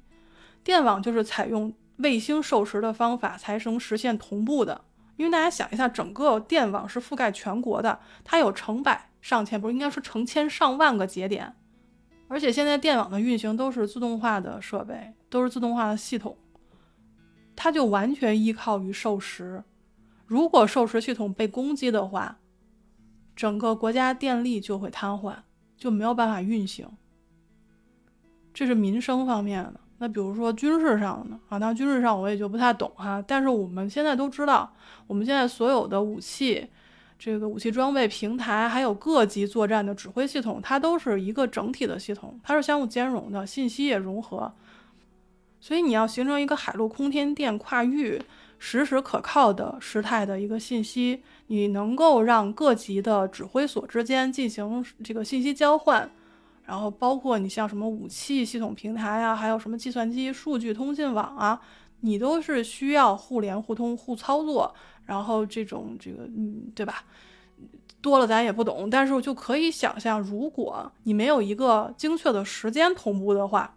[0.67, 4.81] 电网就是采用卫星授时的方法才能实现同步的。
[5.15, 11.55] 因为大家想一下，整个电网是覆盖全国的，它有成百上千，不是应该说成千上万个节点，
[12.27, 16.37] 而且现在电网的运行都是自动化的设备，都是自动化的系统。
[17.55, 19.63] 它就完全依靠于授时，
[20.25, 22.39] 如果授时系统被攻击的话，
[23.37, 25.33] 整个国家电力就会瘫痪，
[25.77, 26.85] 就没有办法运行。
[28.53, 29.79] 这是民生方面的。
[29.99, 31.39] 那比如说军事上的呢？
[31.49, 33.23] 啊，那军事上我也就不太懂哈。
[33.27, 34.71] 但是我们现在都知道，
[35.07, 36.67] 我们现在所有的武器、
[37.17, 44.53] 这个武器装备平台，还有各级作战的指挥系统，它都是一个整体的系统，它是相互兼容的，信息也融合。
[45.59, 48.21] 所以你要形成一个海陆空天电跨域、
[48.59, 56.07] 实时可靠的时态的一个信息，你能够让各级的指挥所之间进行这个信息交换，
[56.67, 61.59] 然后包括你像什么武器系统平台啊，还有什么计算机数据通信网啊，
[62.01, 64.75] 你都是需要互联互通互操作，
[65.05, 67.05] 然后这种这个嗯，对吧？
[68.01, 73.75] 多了咱也不懂，但是就可以想象，如果你没有一个精确的时间同步的话，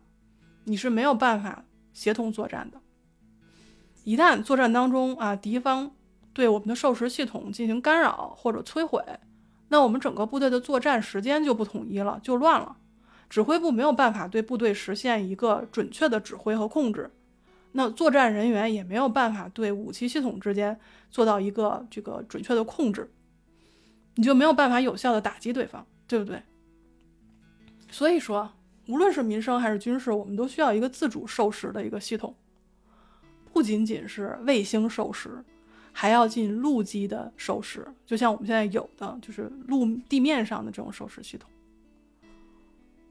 [0.65, 1.65] 你是没有办法。
[1.93, 2.81] 协同作战的，
[4.05, 5.91] 一旦作战当中啊，敌方
[6.33, 9.03] 对我们的授时系统进行干扰或者摧毁，
[9.71, 12.77] 那我们整个部队的作战时间就不统一了，就乱了。
[13.31, 17.11] 指挥部没有办法对部队实现一个准确的指挥和控制，
[17.73, 20.79] 那作战人员也没有办法对武器系统之间
[21.11, 23.11] 做到一个这个准确的控制，
[24.17, 26.43] 你就没有办法有效的打击对方，对不对？
[27.91, 28.53] 所以说。
[28.87, 32.35] 无论是民生还是军事，我们都需要一个自主授时的一个系统，
[33.53, 35.45] 不仅仅是卫星授时，
[35.93, 41.51] 还要进陆基的授时，就像我们现在有的就是陆地面上的这种授时系统。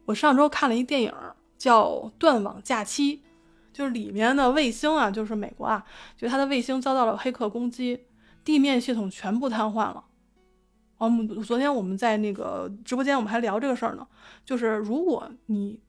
[0.06, 1.14] 我上周看了一电影
[1.58, 1.88] 叫
[2.18, 3.18] 《断网假期》，
[3.72, 5.86] 就是里面的卫星啊，就是美国啊，
[6.18, 8.06] 就它的卫星遭到了黑客攻击，
[8.44, 10.06] 地面系统全部瘫痪了。
[10.98, 11.10] 哦，
[11.46, 14.08] 昨天我们在那个直播间，我们还聊这个事儿呢。
[14.44, 15.80] 就是如果你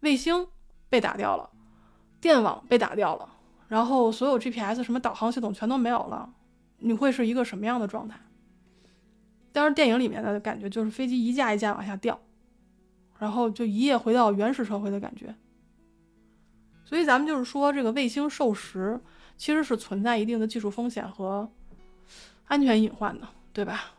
[0.00, 0.48] 卫星
[0.88, 1.50] 被打掉了，
[2.20, 3.31] 电网被打掉了，
[3.72, 6.30] 然后所有 GPS 什么导航系统全都没有了，
[6.80, 8.20] 你会是一个什么样的状态？
[9.50, 12.20] 当然，电影里面的感觉就是飞机一架一架往下掉，
[13.18, 15.34] 然后就一夜回到原始社会的感觉。
[16.84, 19.00] 所以咱们就是说，这个卫星授时
[19.38, 21.50] 其实是存在一定的技术风险和
[22.48, 23.94] 安全隐患的，对吧？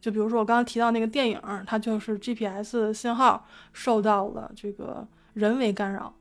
[0.00, 6.14] 就比如说我刚刚提到那个电影，它就是 GPS 信号受到了这个人为干扰，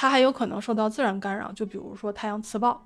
[0.00, 2.82] 它还有可能受到自然干扰，就比如说太阳磁暴。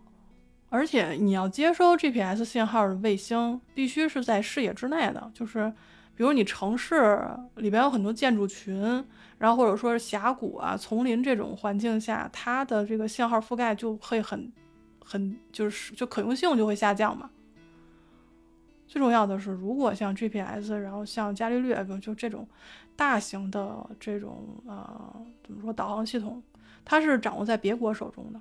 [0.69, 5.73] 而且你要接收 GPS 信号的卫星，必须是在视野之内的，就是
[6.17, 7.25] 比如你城市
[7.55, 8.83] 里边有很多建筑群，
[9.39, 14.53] 然后或者说是峡谷啊、丛林这种环境下，它的这个信号覆盖就会很
[15.05, 17.31] 很就是就可用性就会下降嘛。
[18.89, 22.49] 最重要的是，如果像 GPS，然后像伽利略，就这种
[22.97, 26.43] 大型的这种呃怎么说导航系统，
[26.85, 28.41] 它是掌握在别国手中的。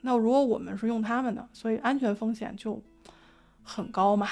[0.00, 2.82] 那如果我们是用他们的，所以安全风险就
[3.62, 4.28] 很高嘛。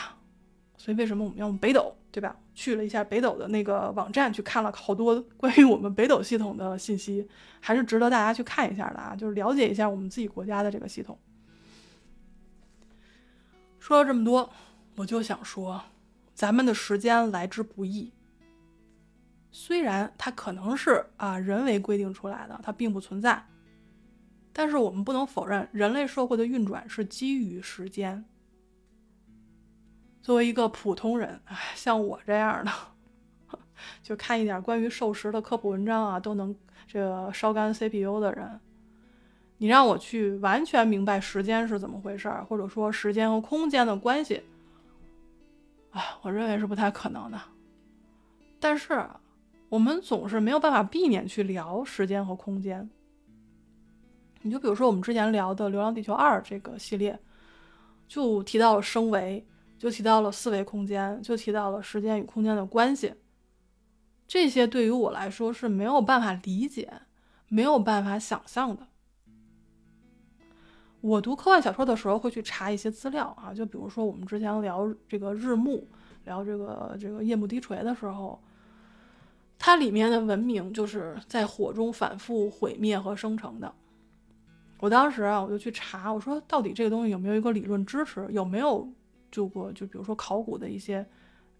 [0.76, 2.36] 所以为什么我们要用北斗，对吧？
[2.54, 7.26] 去了一下北斗的那个网站，去看了好多关于我们北斗系统的信息，
[7.60, 11.18] 还是值得大家去看一下的啊，就是了解一下我们自己国家的这个系统。
[13.80, 14.50] 说了这么多，
[14.96, 15.82] 我就想说，
[16.34, 18.12] 咱们的时间来之不易。
[19.58, 23.42] 虽然它可能是啊人为规定出来的，它并不存在。
[24.52, 28.22] 但是我们不能否认，人类社会的运转是基于时间。
[30.20, 32.70] 作为一个普通人，哎，像我这样的，
[34.04, 36.54] 就看一点关于授时的科普文章啊，都能
[36.86, 38.60] 这个烧干 CPU 的人，
[39.56, 44.42] 你让我去完全明白时间是怎么回事儿，或者说时间和空间的关系，
[45.92, 47.40] 啊，我认为是不太可能的。
[48.60, 49.06] 但是
[49.68, 52.88] 我们总是没有办法避免去聊时间和空间。
[54.42, 57.18] 你就比如说我们之前聊的《流浪地球二》这个系列，
[58.06, 59.44] 就提到了升维，
[59.76, 63.12] 就提到了四维空间，就提到了时间与空间的关系。
[64.28, 66.92] 这些对于我来说是没有办法理解、
[67.48, 68.86] 没有办法想象的。
[71.00, 75.86] 我读科幻小说的时候会去查一些资料啊，就比如说我们之前聊这个日暮，
[76.24, 78.40] 聊这个这个夜幕低垂的时候，
[79.66, 83.74] 它里面的文明就是在火中反复毁灭和生成的。
[84.78, 88.24] 我当时啊，我就去查，我说到底这个东西有没有一个理论支持？
[88.30, 88.88] 有没有
[89.28, 91.04] 就过就比如说考古的一些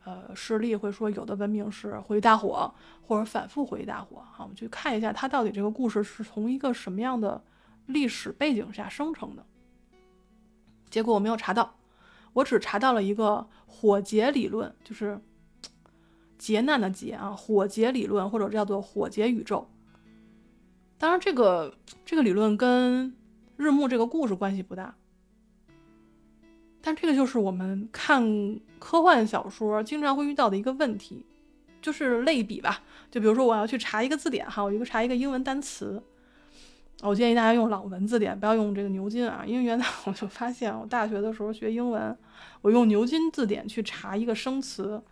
[0.04, 4.38] 呃事例会说有的文明是毁于大火或者反复毁于大火啊？
[4.38, 7.42] 我们去看一下它到底这个故事是从一个什么样的
[7.86, 9.44] 历史背景下生成的。
[10.88, 11.74] 结果我没有查到，
[12.34, 15.20] 我只查到了一个火劫理论，就是
[16.38, 19.68] 劫难的劫啊，火劫理论或者叫做火劫宇宙。
[20.98, 23.14] 当然，这个这个理论跟
[23.56, 24.94] 日暮这个故事关系不大，
[26.80, 31.26] 但这个就是我们看科幻小说经常会遇到的一个问题，
[31.82, 32.82] 就是类比吧。
[33.10, 36.02] 就比如说，我要去查一个字典哈，我一个查一个英文单词，
[37.02, 42.16] 我建议大家用朗文字典，不要用这个牛津啊，因为原来我就发现，我大学的时候学英文，
[42.62, 45.02] 我用牛津字典去查一个生词。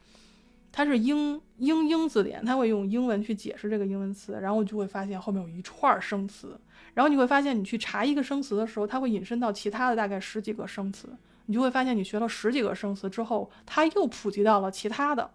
[0.77, 6.59] 它是英英英字典，它会用英文去解释这个英文词，然后就会发现后面有一串生词，
[6.95, 11.09] 然后你会发现你去查一个生词的时候，它会引申到其他的大概十几个生词，
[11.47, 15.31] 你就会发现你学了十几个生词之后，它又普及到了其他的，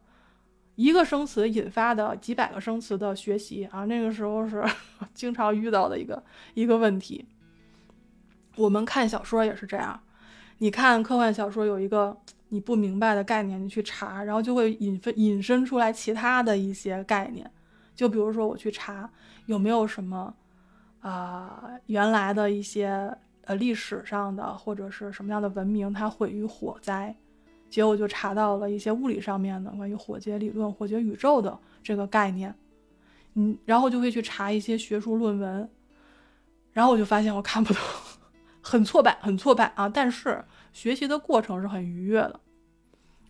[0.75, 4.62] 一个生词引发的几百个生词的学习啊，那个时候是
[5.13, 6.21] 经常遇到的一个
[6.54, 7.25] 一个问题。
[8.58, 10.02] 我们看小说也是这样，
[10.58, 12.17] 你看科幻小说有一个。
[12.52, 17.50] 你不明白的概念，你去查，然后就会引分引申出来其他的一些概念。
[17.96, 19.10] 就比如说，我去查
[19.46, 20.34] 有没有什么
[21.02, 27.16] 啊原来的一些呃历史上的或者是什么样的文明它毁于火灾，
[27.70, 32.54] 结果就查到了一些物理上面的关于火劫理论、火劫宇宙的这个概念。
[33.36, 35.70] 嗯，然后就会去查一些学术论文，
[36.74, 37.84] 然后我就发现我看不懂，
[38.60, 39.88] 很挫败，很挫败啊！
[39.88, 40.44] 但是。
[40.72, 42.40] 学习的过程是很愉悦的。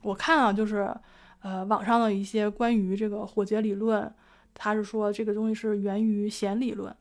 [0.02, 0.96] 我看啊，就是，
[1.42, 4.14] 呃，网上的一些关于这个火劫理论，
[4.54, 6.96] 它是说这个东西是源于弦理论。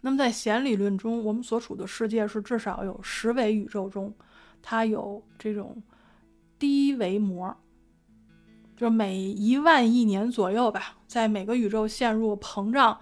[0.00, 4.12] 那么在弦理论中，我们所处的世界是至少有十维宇宙中，
[4.62, 5.80] 它有这种
[6.58, 7.56] 低维膜，
[8.76, 12.98] 就是每一万亿年左右吧，在每个宇宙陷入膨胀，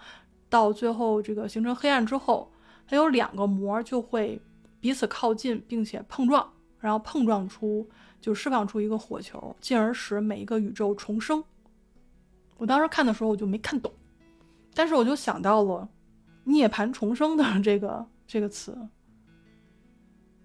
[0.50, 2.52] 到最后这个形成黑暗之后，
[2.86, 4.38] 它有两个膜就会。
[4.86, 7.90] 彼此靠近，并且碰撞，然后碰撞出
[8.20, 11.42] 就释放出一个火球，进而使每一个宇宙重生。
[12.56, 13.92] 我当时看的时候我就没看懂，
[14.74, 15.88] 但是我就想到了
[16.46, 18.78] “涅槃重生”的这个这个词。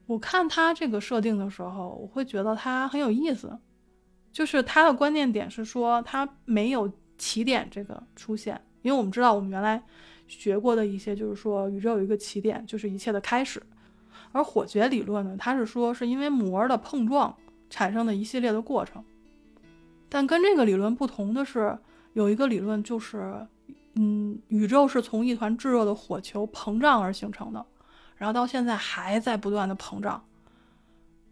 [0.08, 3.56] 我看他这个设定的时候，我会觉得他很有意思，
[4.32, 9.84] 就是他的关键点是说他没有起点这个出现，因为我们知道我们原来
[10.28, 13.62] 学过的一些，就是说宇宙有一个起点，就是一切的开始。
[14.32, 17.36] 而火劫理论呢，它是说是因为膜的碰撞
[17.70, 19.04] 产生的一系列的过程，
[20.10, 21.78] 但跟这个理论不同的是，
[22.14, 23.48] 有一个理论就是，
[23.96, 27.66] 嗯，宇宙是从一团炙热的火球膨胀而形成的，
[28.16, 30.24] 然后到现在还在不断的膨胀。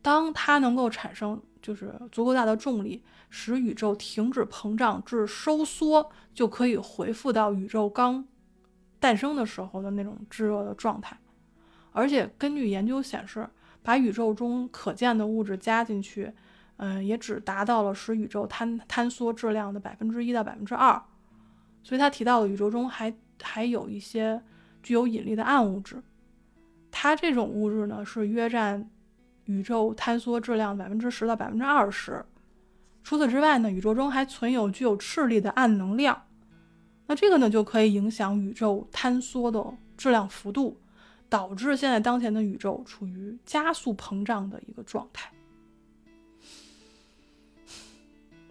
[0.01, 8.25] 当它能够产生就是足够大的重力，使宇宙停止膨胀至收缩，就可以回复到宇宙刚
[8.97, 11.19] 诞生的时候的那种炙热的状态。
[11.91, 13.47] 而且根据研究显示，
[13.81, 16.31] 把宇宙中可见的物质加进去，
[16.77, 21.01] 嗯，也只达到了使宇宙坍坍缩质量的百分之一到百分之二。
[21.81, 24.41] 所以他提到了宇宙中还还有一些
[24.83, 26.01] 具有引力的暗物质，
[26.91, 28.89] 它这种物质呢是约占
[29.45, 32.23] 宇宙坍缩质量百分之十到百分之二十。
[33.01, 36.25] 除此之外呢，宇宙中还存有具有斥力的暗能量，
[37.07, 39.65] 那这个呢就可以影响宇宙坍缩的
[39.97, 40.77] 质量幅度，
[41.29, 45.31] 导致现在当前的宇宙处于加速膨胀的一个状态。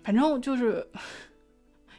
[0.03, 0.89] 反正就是。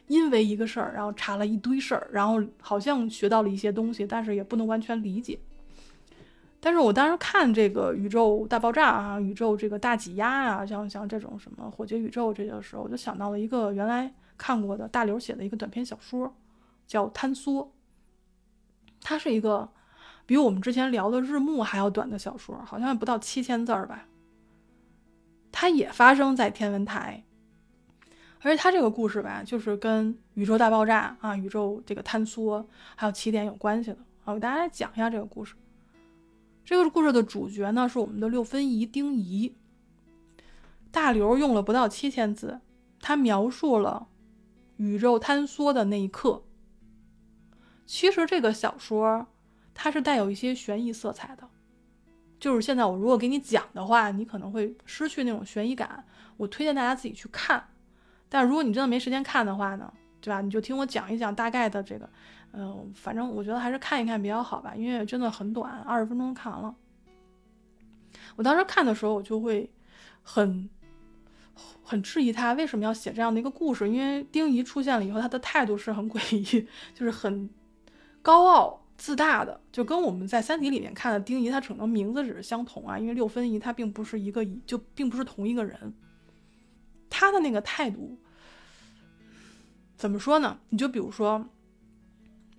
[0.06, 5.38] 因为一个事儿，然后查了一堆事儿，然后好像学到了一些东西，但是也不能完全理解。
[6.58, 16.34] 但是我当时看这个宇宙大爆炸啊，宇宙这个大挤压啊，像像这种什么火劫宇宙这些时候，我就想到了一个原来看过的大刘写的一个短篇小说，
[16.88, 17.62] 叫《坍缩》。
[19.00, 19.70] 它是一个
[20.30, 24.06] 比我们之前聊的《日暮》还要短的小说，好像不到七千字儿吧。
[25.50, 27.24] 它也发生在天文台。
[28.40, 32.64] 而且它这个故事吧，就是跟宇宙大爆炸啊、宇宙这个坍缩
[32.94, 33.98] 还有起点有关系的。
[34.20, 35.56] 好给大家来讲一下这个故事。
[36.64, 39.56] 这个故事的主角呢是我们的六分仪丁仪。
[40.92, 42.60] 大刘用了不到七千字，
[43.00, 44.06] 他描述了
[44.76, 46.44] 宇宙坍缩的那一刻。
[47.84, 49.26] 其实这个小说
[49.74, 51.48] 它是带有一些悬疑色彩的，
[52.38, 56.04] 就是现在我如果给你讲的话，你可能会失去那种悬疑感。
[56.36, 57.62] 我推荐大家自己去看。
[58.28, 60.40] 但如果你真的没时间看的话呢，对吧？
[60.40, 62.08] 你就听我讲一讲大概的这个，
[62.52, 66.74] 嗯，反正我觉得还是看一看比较好吧，因为真的很短，二十分钟看完了。
[68.36, 69.68] 我当时看的时候，我就会
[70.22, 70.70] 很
[71.82, 77.50] 很质疑他为什么要写这样的一个故事，因为丁仪出现了以后，他的态度是很诡异， 就是很
[78.22, 85.94] 高傲自大的，就跟我们在《三体》里面看的丁仪，他可能名字只是相同啊，因为六分仪他并不是一个，就并不是同一个人。
[87.08, 88.18] 他的那个态度
[89.96, 90.58] 怎么说呢？
[90.68, 91.46] 你就比如说，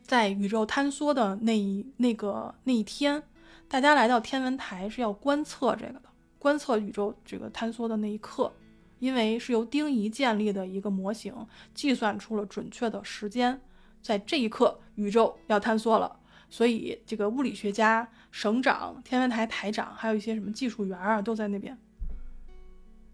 [0.01, 3.21] 在宇宙坍缩的那一那个那一天，
[3.67, 6.01] 大家来到天文台是要观测这个的，
[6.39, 8.51] 观测宇宙这个坍缩的那一刻，
[8.97, 11.35] 因为是由丁仪建立的一个模型
[11.75, 13.61] 计算出了准确的时间，
[14.01, 16.19] 在这一刻宇宙要坍缩了，
[16.51, 21.75] 所以这个物理学家、省长、天文台台长，还有一些什么技术员啊，都在那边。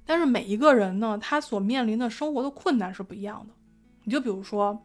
[0.06, 3.54] 但是每一个人呢，他所面临的生活的困难是不一样的。
[4.06, 4.84] 你就比如说，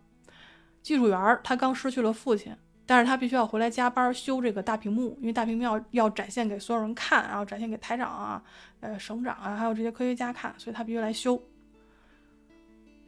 [0.82, 8.42] 技术员他刚失去了父亲，但是他必须要回来加班修这个大屏幕，因为大屏幕要要展现给所有人看，然后展现给台长啊、
[8.80, 11.42] 呃省长啊，还有这些科学家看，所以他必须来修。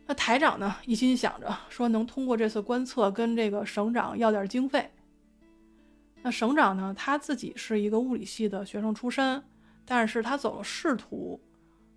[0.07, 4.90] 那台长呢，一心想着说能通过这次观测跟这个省长要点经费。
[6.25, 9.45] 那省长呢，他自己是一个物理系的学生出身，
[9.85, 11.39] 但是他走了仕途。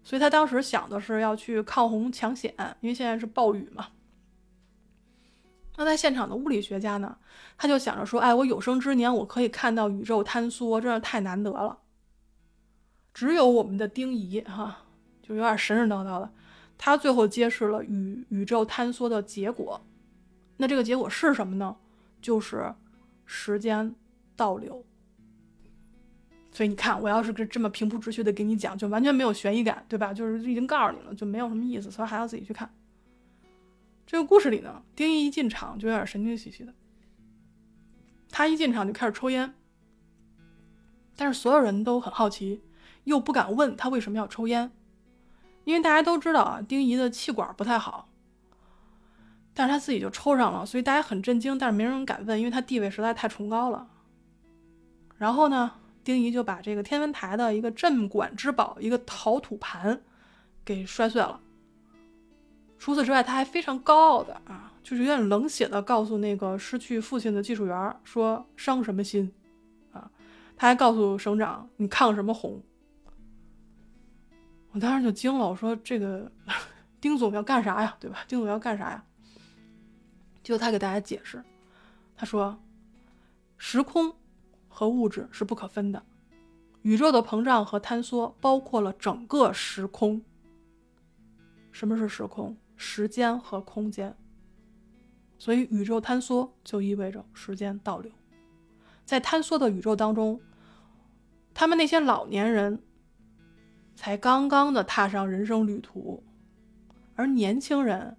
[0.03, 3.87] 所以他当时想的是要去抗洪抢险，因为现在是暴雨嘛。
[5.77, 7.17] 那在现场的物理学家呢，
[7.57, 11.79] 他就想着说：“哎，我有生之年我可以看到宇宙坍缩，真是太难得了。”
[13.13, 14.85] 只有我们的丁仪哈，
[15.21, 16.29] 就有点神神叨叨的，
[16.77, 19.81] 他最后揭示了宇宇宙坍缩的结果。
[20.57, 21.77] 那这个结果是什么呢？
[22.21, 22.73] 就是
[23.25, 23.95] 时间
[24.37, 24.85] 倒流。
[26.53, 30.13] 所以你看，我要是这么平铺直叙的给你讲，就完全没有悬疑感，对吧？
[30.13, 32.73] 就是已经告诉你了，就没有什么意思，所以还要自己去看。
[34.07, 36.73] 这个故事里呢，丁一一进场就有点神经兮兮的，
[38.31, 39.53] 他一进场就开始抽烟，
[41.15, 42.63] 但是所有人都很好奇，
[43.03, 44.71] 又不敢问他为什么要抽烟，
[45.65, 48.09] 因为大家都知道啊，丁仪的气管不太好，
[49.53, 53.87] 但是他自己就抽上了，所以大家很震惊，但是没人敢问，因为他地位实在太崇高了。
[55.17, 55.71] 然后呢？
[56.03, 60.01] 丁仪就把这个天文台的一个镇馆之宝，一个陶土盘，
[60.63, 61.37] 给摔碎了。
[62.79, 69.29] 除此之外，他还非常高傲的啊，就是有点冷血的告诉那个失去父亲的技术员说：“伤什么心
[69.91, 70.09] 啊？”
[70.55, 72.63] 他还告诉省长：“你抗什么洪？”
[74.71, 76.31] 我当时就惊了，我说：“这个
[77.01, 77.97] 丁总要干啥呀？
[77.99, 78.19] 对吧？
[78.29, 79.03] 丁总要干啥呀？”
[80.41, 81.43] 就他给大家解释，
[82.15, 82.57] 他说
[83.57, 84.15] ：“时空。”
[84.77, 86.03] 和物质是不可分的，
[86.83, 90.21] 宇宙的膨胀和坍缩包括了整个时空。
[91.71, 92.55] 什么是时空？
[92.75, 94.15] 时间和空间。
[95.39, 98.11] 所以宇宙坍缩就意味着时间倒流。
[99.03, 100.39] 在坍缩的宇宙当中，
[101.55, 102.79] 他们那些老年人
[103.95, 106.23] 才刚刚的踏上人生旅途，
[107.15, 108.15] 而年轻人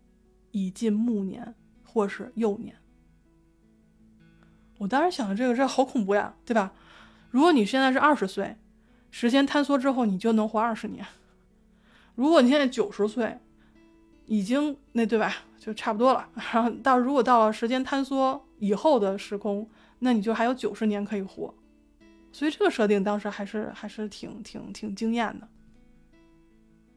[0.51, 1.55] 已近暮年
[1.85, 2.75] 或是幼年。
[4.79, 6.73] 我当时想的这个，这好恐怖呀，对吧？
[7.31, 8.57] 如果你现在是二十岁，
[9.11, 11.05] 时间坍缩之后，你就能活二十年。
[12.15, 13.39] 如果你现在九十岁，
[14.27, 16.29] 已经那对吧，就差不多了。
[16.35, 19.69] 然后到如果到了时间坍缩以后的时空，
[19.99, 21.55] 那你就还有九十年可以活。
[22.31, 25.49] 所以这个设定当时还是还是挺挺挺惊艳的。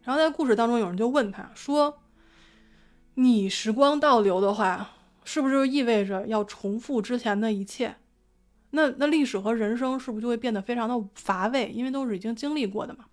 [0.03, 2.01] 然后在故事当中，有人就问他说
[3.15, 4.89] ：“你时光倒流的话，
[5.31, 7.95] 是不是就意味着要重复之前的一切？
[8.71, 11.71] 那那历史和人生是不是就会变得非常的乏味？
[11.71, 13.05] 因为都是已经经历过的嘛。”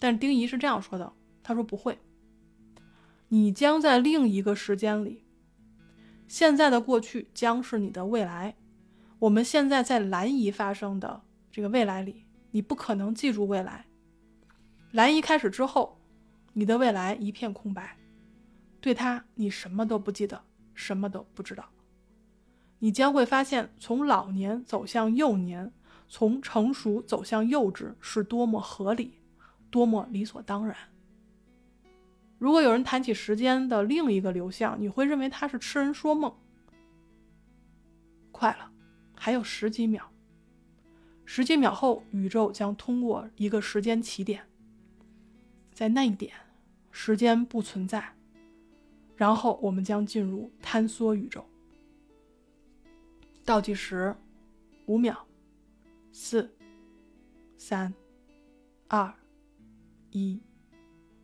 [0.00, 1.12] 但丁仪是这样说的
[1.44, 1.98] ：“他说不会，
[3.28, 5.24] 你将在另一个时间里，
[6.26, 8.56] 现在的过去将是你的未来。
[9.18, 11.20] 我们现在在蓝姨发生的
[11.52, 13.84] 这个未来里，你不可能记住未来。”
[14.92, 16.00] 蓝姨开始之后，
[16.54, 17.98] 你的未来一片空白，
[18.80, 20.44] 对他你什么都不记得，
[20.78, 21.68] 什么都不知道。
[22.78, 25.72] 你将会发现，从老年走向幼年，
[26.08, 29.18] 从成熟走向幼稚，是多么合理，
[29.72, 30.76] 多么理所当然。
[32.38, 36.32] 如果有人谈起时间的另一个流向，你会认为他是痴人说梦。
[38.30, 38.70] 快了，
[39.16, 40.08] 还有十几秒，
[41.24, 44.44] 十几秒后，宇宙将通过一个时间起点。
[45.72, 46.32] 在那一点，
[46.92, 48.14] 时间不存在，
[49.18, 51.44] 然后我们将进入坍缩宇宙。
[53.44, 54.16] 倒计时，
[54.86, 55.26] 五秒，
[56.12, 56.50] 四、
[57.56, 57.92] 三、
[58.86, 59.12] 二、
[60.12, 60.40] 一、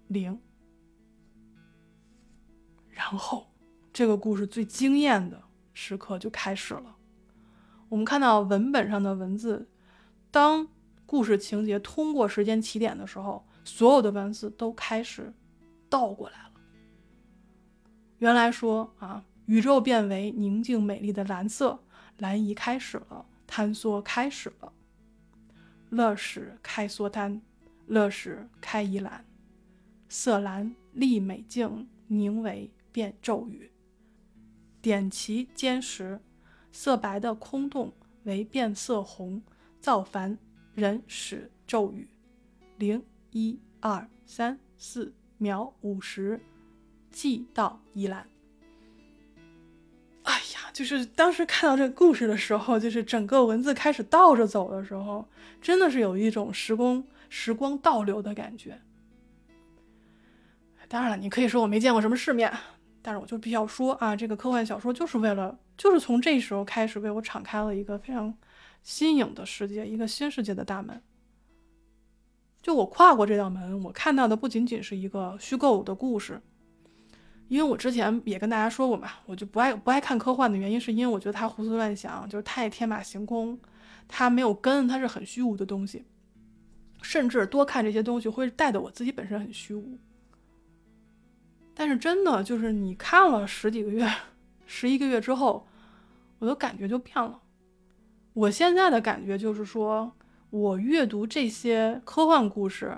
[0.08, 0.38] 零。
[2.90, 3.46] 然后，
[3.92, 5.40] 这个故事最惊艳的
[5.72, 6.96] 时刻就开始了。
[7.88, 9.68] 我们看到文本上的文字，
[10.32, 10.66] 当
[11.06, 13.46] 故事情节通过时间起点的时候。
[13.66, 15.32] 所有的文字都开始
[15.88, 16.43] 倒过来。
[18.24, 21.78] 原来说啊，宇宙变为宁静美丽的蓝色，
[22.16, 24.72] 蓝移开始了，坍缩开始了。
[25.90, 27.42] 乐使开缩坍，
[27.86, 29.26] 乐使开移蓝，
[30.08, 33.70] 色蓝丽美静，凝为变骤雨。
[34.80, 36.18] 点其坚实，
[36.72, 39.42] 色白的空洞为变色红，
[39.82, 40.38] 造凡
[40.74, 42.08] 人使咒语。
[42.78, 43.04] 零。
[43.32, 46.40] 一二三四秒五十，
[47.14, 48.26] 寄到宜兰。
[50.24, 55.28] 哎呀，就是当时看到这个故事的时候，就是整个文字开始倒着走的时候，
[55.62, 58.80] 真的是有一种时光时光倒流的感觉。
[60.88, 62.52] 当然了，你可以说我没见过什么世面，
[63.00, 68.36] 但是我就必须要说啊，这个科幻小说就是为了，就是从这时候开始为我敞开了一个非常
[68.82, 71.02] 新颖的世界，一个新世界的大门。
[72.62, 76.40] 就我跨过这道门，我看到的不仅仅是一个虚构的故事，
[77.48, 83.58] 因为我之前也跟大家说过嘛，我就不爱不爱看科幻的原因，是因为我觉得它胡思乱想，就是太天马行空，
[84.08, 86.04] 它没有根，它是很虚无的东西，
[87.02, 89.98] 甚至多看这些东西会带的我自己本身很虚无。
[91.74, 94.08] 但是真的就是你看了十几个月、
[94.66, 95.66] 十一个月之后，
[96.38, 97.40] 我的感觉就变了。
[98.32, 100.12] 我现在的感觉就是说。
[100.50, 102.96] 我阅读这些科幻故事，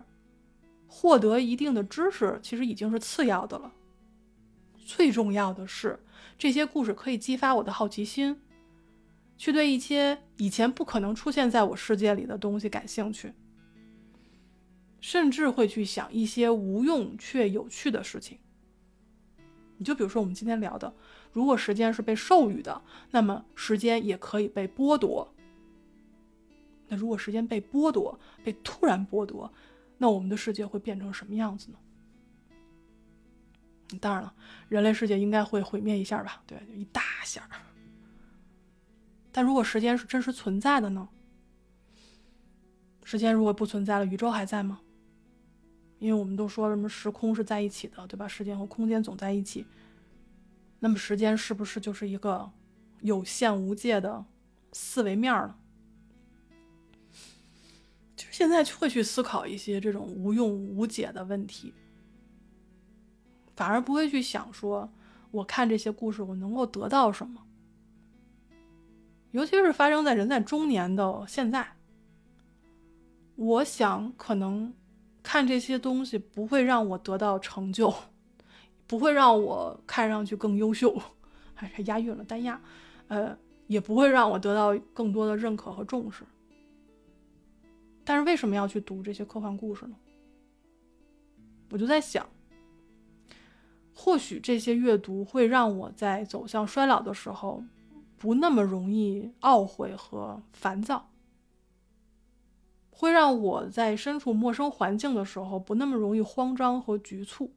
[0.86, 3.72] 获得一定的知识，其实已经是次要的了。
[4.87, 5.99] 最重要的是，
[6.39, 8.41] 这些故事可以激发我的好奇心，
[9.37, 13.32] 去对一些以前不可能出现在我世界里的东西感兴趣，
[15.01, 18.39] 甚至会去想一些无用却有趣的事情。
[19.76, 20.95] 你就比如说我们今天聊的，
[21.32, 22.80] 如果时间是被授予的，
[23.11, 25.34] 那么时间也可以被剥夺。
[26.87, 29.53] 那如果时间被剥夺，被突然剥夺，
[29.99, 31.78] 那我们的世界会变成什么样子呢？
[34.01, 34.34] 当然了，
[34.68, 36.43] 人类世界应该会毁灭一下吧？
[36.47, 37.49] 对，就一大下。
[39.30, 41.09] 但如果时间是真实存在的呢？
[43.05, 44.80] 时间如果不存在了，宇宙还在吗？
[45.99, 48.26] 因为我们都说什么时空是在一起的，对吧？
[48.26, 49.64] 时间和空间总在一起。
[50.80, 52.51] 那么时间是不是就是一个
[53.01, 54.24] 有限无界的
[54.72, 55.55] 四维面呢？
[58.16, 61.72] 就是现在会去思考一些这种无用无解的问题，
[63.57, 64.88] 反而不会去想说，
[65.32, 67.42] 我看这些故事我能够得到什么。
[69.32, 71.66] 尤其是发生在人在中年的现在，
[73.34, 74.72] 我想可能
[75.22, 77.92] 看这些东西不会让我得到成就，
[78.86, 80.98] 不会让我看上去更优秀，
[81.54, 82.61] 还是押韵了单押，
[83.09, 83.36] 呃，
[83.66, 86.24] 也不会让我得到更多的认可和重视。
[88.04, 89.96] 但是为什么要去读这些科幻故事呢？
[91.70, 92.26] 我就在想，
[93.99, 97.64] 或许这些阅读会让我在走向衰老的时候，
[98.18, 101.09] 不那么容易懊悔和烦躁。
[102.90, 107.53] 会让我在身处陌生环境的时候不那么容易慌张和局促，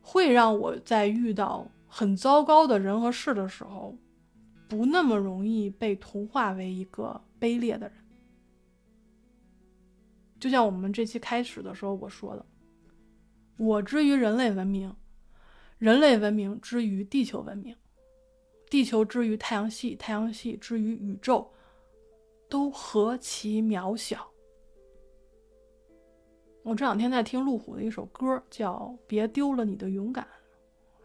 [0.00, 3.96] 会让我在遇到很糟糕的人和事的时候，
[4.68, 7.96] 不那么容易被同化为一个卑劣的人。
[10.38, 12.44] 就像我们这期开始的时候我说的，
[13.56, 14.94] 我之于人类文明，
[15.78, 17.76] 人类文明之于地球文明。
[18.70, 21.46] 地球之于太阳系，太阳系之于宇宙，
[22.48, 24.26] 都何其渺小！
[26.62, 28.74] 我这两天在听路虎的一首歌，叫
[29.06, 30.26] 《别丢了你的勇敢》，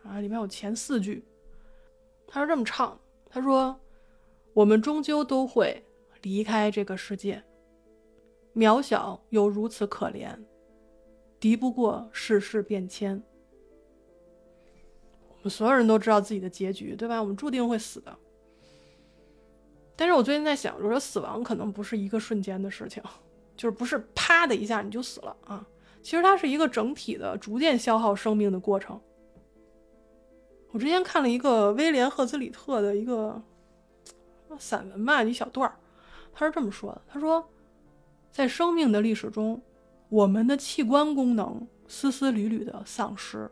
[0.07, 1.25] 啊，里面有前四句，
[2.25, 2.97] 他是这么唱：
[3.29, 3.77] 他说，
[4.53, 5.83] 我们终究都会
[6.21, 7.43] 离开这个世界，
[8.55, 10.29] 渺小又如此可怜，
[11.39, 13.21] 敌不过世事变迁。
[15.29, 17.21] 我们所有人都知道自己的结局，对吧？
[17.21, 18.15] 我们注定会死的。
[19.95, 23.01] 但是我最近在想，我说死亡可能不是一个瞬间的事情，
[23.57, 25.65] 就是不是啪的一下你就死了啊。
[26.03, 28.99] 其实它是一个整体的、逐渐消耗生命的过程。
[30.71, 33.41] 我之前看了一个威廉·赫兹里特的一个
[34.59, 35.75] 散文吧，一小段儿，
[36.33, 37.49] 他是这么说的：他说，
[38.31, 39.61] 在生命的历史中，
[40.09, 43.49] 我们的器官功能丝丝缕缕的丧失。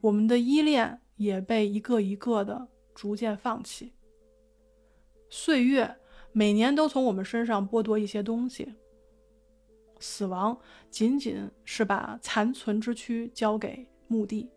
[0.00, 3.92] 我们的依恋也被一个一个的逐渐放弃。
[5.30, 5.96] 岁月
[6.32, 8.74] 每年都从我们身上剥夺一些东西。
[10.00, 10.56] 死亡
[10.90, 14.48] 仅仅是把残存之躯交给墓地。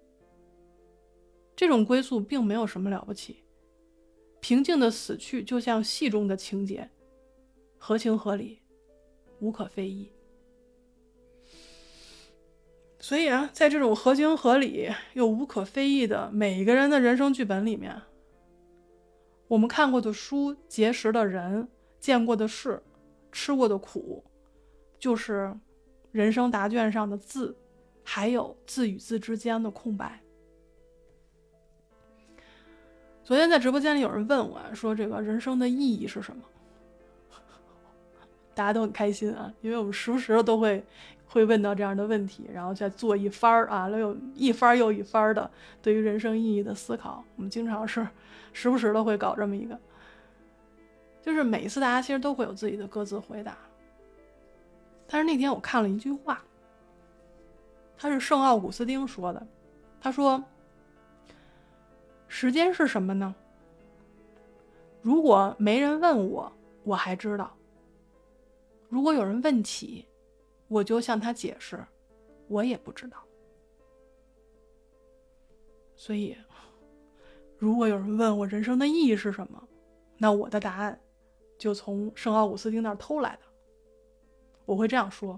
[1.56, 3.44] 这种归宿并没有什么了不起。
[4.40, 6.90] 平静的死去就像戏中的情节，
[7.78, 8.60] 合情合理，
[9.40, 10.12] 无可非议。
[13.02, 18.00] 所以啊，在这种合情合理又无可非议的每一个人的人生剧本里面，
[19.48, 21.68] 我们看过的书、结识的人、
[22.00, 22.82] 见过的事、
[23.32, 24.24] 吃过的苦，
[25.00, 25.52] 就是
[26.12, 27.58] 人生答卷上的字，
[28.04, 30.22] 还有字与字之间的空白。
[33.24, 36.44] 昨天在直播间里有人问我说：“这个人生的意义是什么？”
[38.54, 40.86] 大家都很开心啊，因为我们时不时的都会。
[41.32, 45.50] 会问到这样的问题，然后再做一番儿啊，又一番又一番的
[45.82, 47.24] 对于人生意义的思考。
[47.38, 48.06] 我们经常是
[48.52, 49.80] 时不时的会搞这么一个，
[51.22, 53.58] 就是每一次大家其实都会有自己的各自回答。
[55.08, 56.44] 但是那天我看了一句话，
[57.98, 59.48] 他是圣奥古斯丁说的，
[60.02, 60.44] 他说
[62.28, 63.34] ：“时间是什么呢？
[65.02, 66.52] 如果没人问我，
[66.84, 67.46] 我还知道；
[68.90, 70.06] 如果有人问起。”
[70.72, 71.86] 我就向他解释，
[72.48, 73.22] 我也不知道。
[75.98, 76.38] 所以，
[77.58, 79.68] 如果有人问我人生的意义是什么，
[80.18, 80.98] 那我的答案
[81.58, 83.42] 就从圣奥古斯丁那儿偷来的。
[84.64, 85.38] 我会这样说：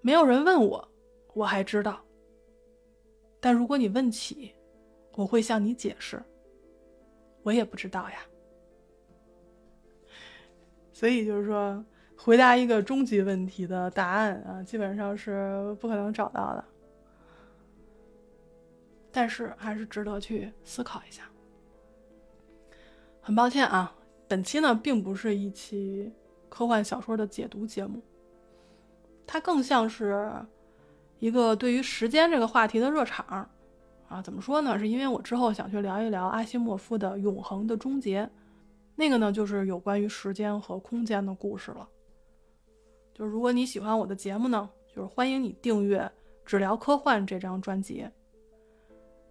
[0.00, 0.88] 没有人问我，
[1.32, 2.04] 我还知道；
[3.38, 4.52] 但如果你问起，
[5.12, 6.20] 我会向你解释，
[7.44, 8.26] 我也不知道呀。
[10.92, 11.84] 所以就是说。
[12.22, 16.62] 回答一个终极问题的答案啊，基本上是不可能找到的。
[19.10, 21.22] 但是还是值得去思考一下。
[23.22, 23.94] 很抱歉啊，
[24.28, 26.12] 本期呢并不是一期
[26.50, 28.02] 科幻小说的解读节目，
[29.26, 30.30] 它更像是
[31.20, 33.48] 一个对于时间这个话题的热场
[34.08, 34.20] 啊。
[34.22, 34.78] 怎么说呢？
[34.78, 38.24] 是因为我之后想去聊一聊阿西莫夫的《永恒的终结》，
[38.94, 41.88] 那个呢就是有关于时间和空间的故事了。
[43.20, 45.98] 就如果你喜欢我的节目呢，就是欢迎你订阅
[46.46, 48.08] 《只聊科幻》这张专辑。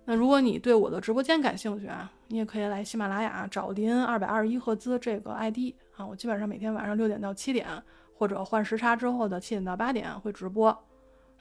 [0.06, 6.06] 那如果你对我的直播间感兴趣啊，你也可以来喜马拉雅找林二百二十一赫兹这个 ID 啊。
[6.06, 7.66] 我基本上每天晚上六点到七点，
[8.14, 10.78] 或者换时差之后的七点到八点会直播。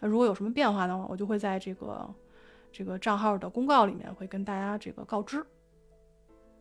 [0.01, 2.09] 那如果有什么变化的话，我就会在这个
[2.73, 5.45] 这个账号的公告里面会跟大家这个告知。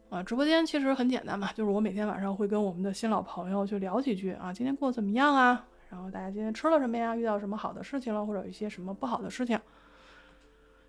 [0.10, 5.66] 啊，直播间其实很简单嘛，就是我每天晚上会跟我们的新老朋友去聊几句啊，今天过得怎么样啊？
[5.90, 7.16] 然后大家今天吃了什么呀？
[7.16, 9.60] 遇到什么好的事情了，或者有一些什么不好的事情？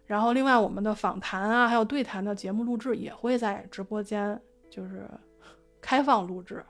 [0.07, 4.41] 然后另外我们的访谈啊，还有对谈的节目录制也会在直播间，
[4.71, 5.07] 就是
[5.81, 6.65] 开放录制。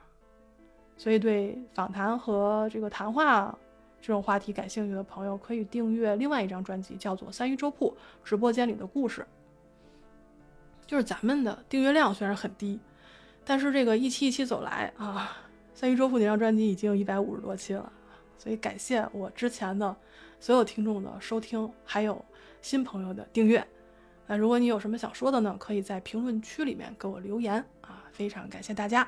[0.97, 3.57] 所以对访谈和这个谈话
[4.01, 9.21] 这种话题感兴趣的朋友，可以订阅另外一张专辑，叫做《三鱼粥铺直播间里的故事》。
[10.85, 12.79] 就是咱们的订阅量虽然很低，
[13.45, 15.31] 但是这个一期一期走来啊，
[15.79, 17.91] 《三鱼粥铺》那张专辑已经有一百五十多期了。
[18.39, 19.95] 所以感谢我之前的
[20.39, 22.25] 所有听众的收听，还有
[22.61, 23.63] 新朋友的订阅。
[24.25, 25.55] 那如果你有什么想说的呢？
[25.59, 28.05] 可以在评论区里面给我留言啊！
[28.11, 29.07] 非常感谢大家。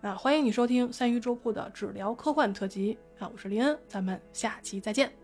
[0.00, 5.17] 那欢迎你收听三鱼粥铺的只聊科幻特辑啊，我是林恩，咱们下期再见。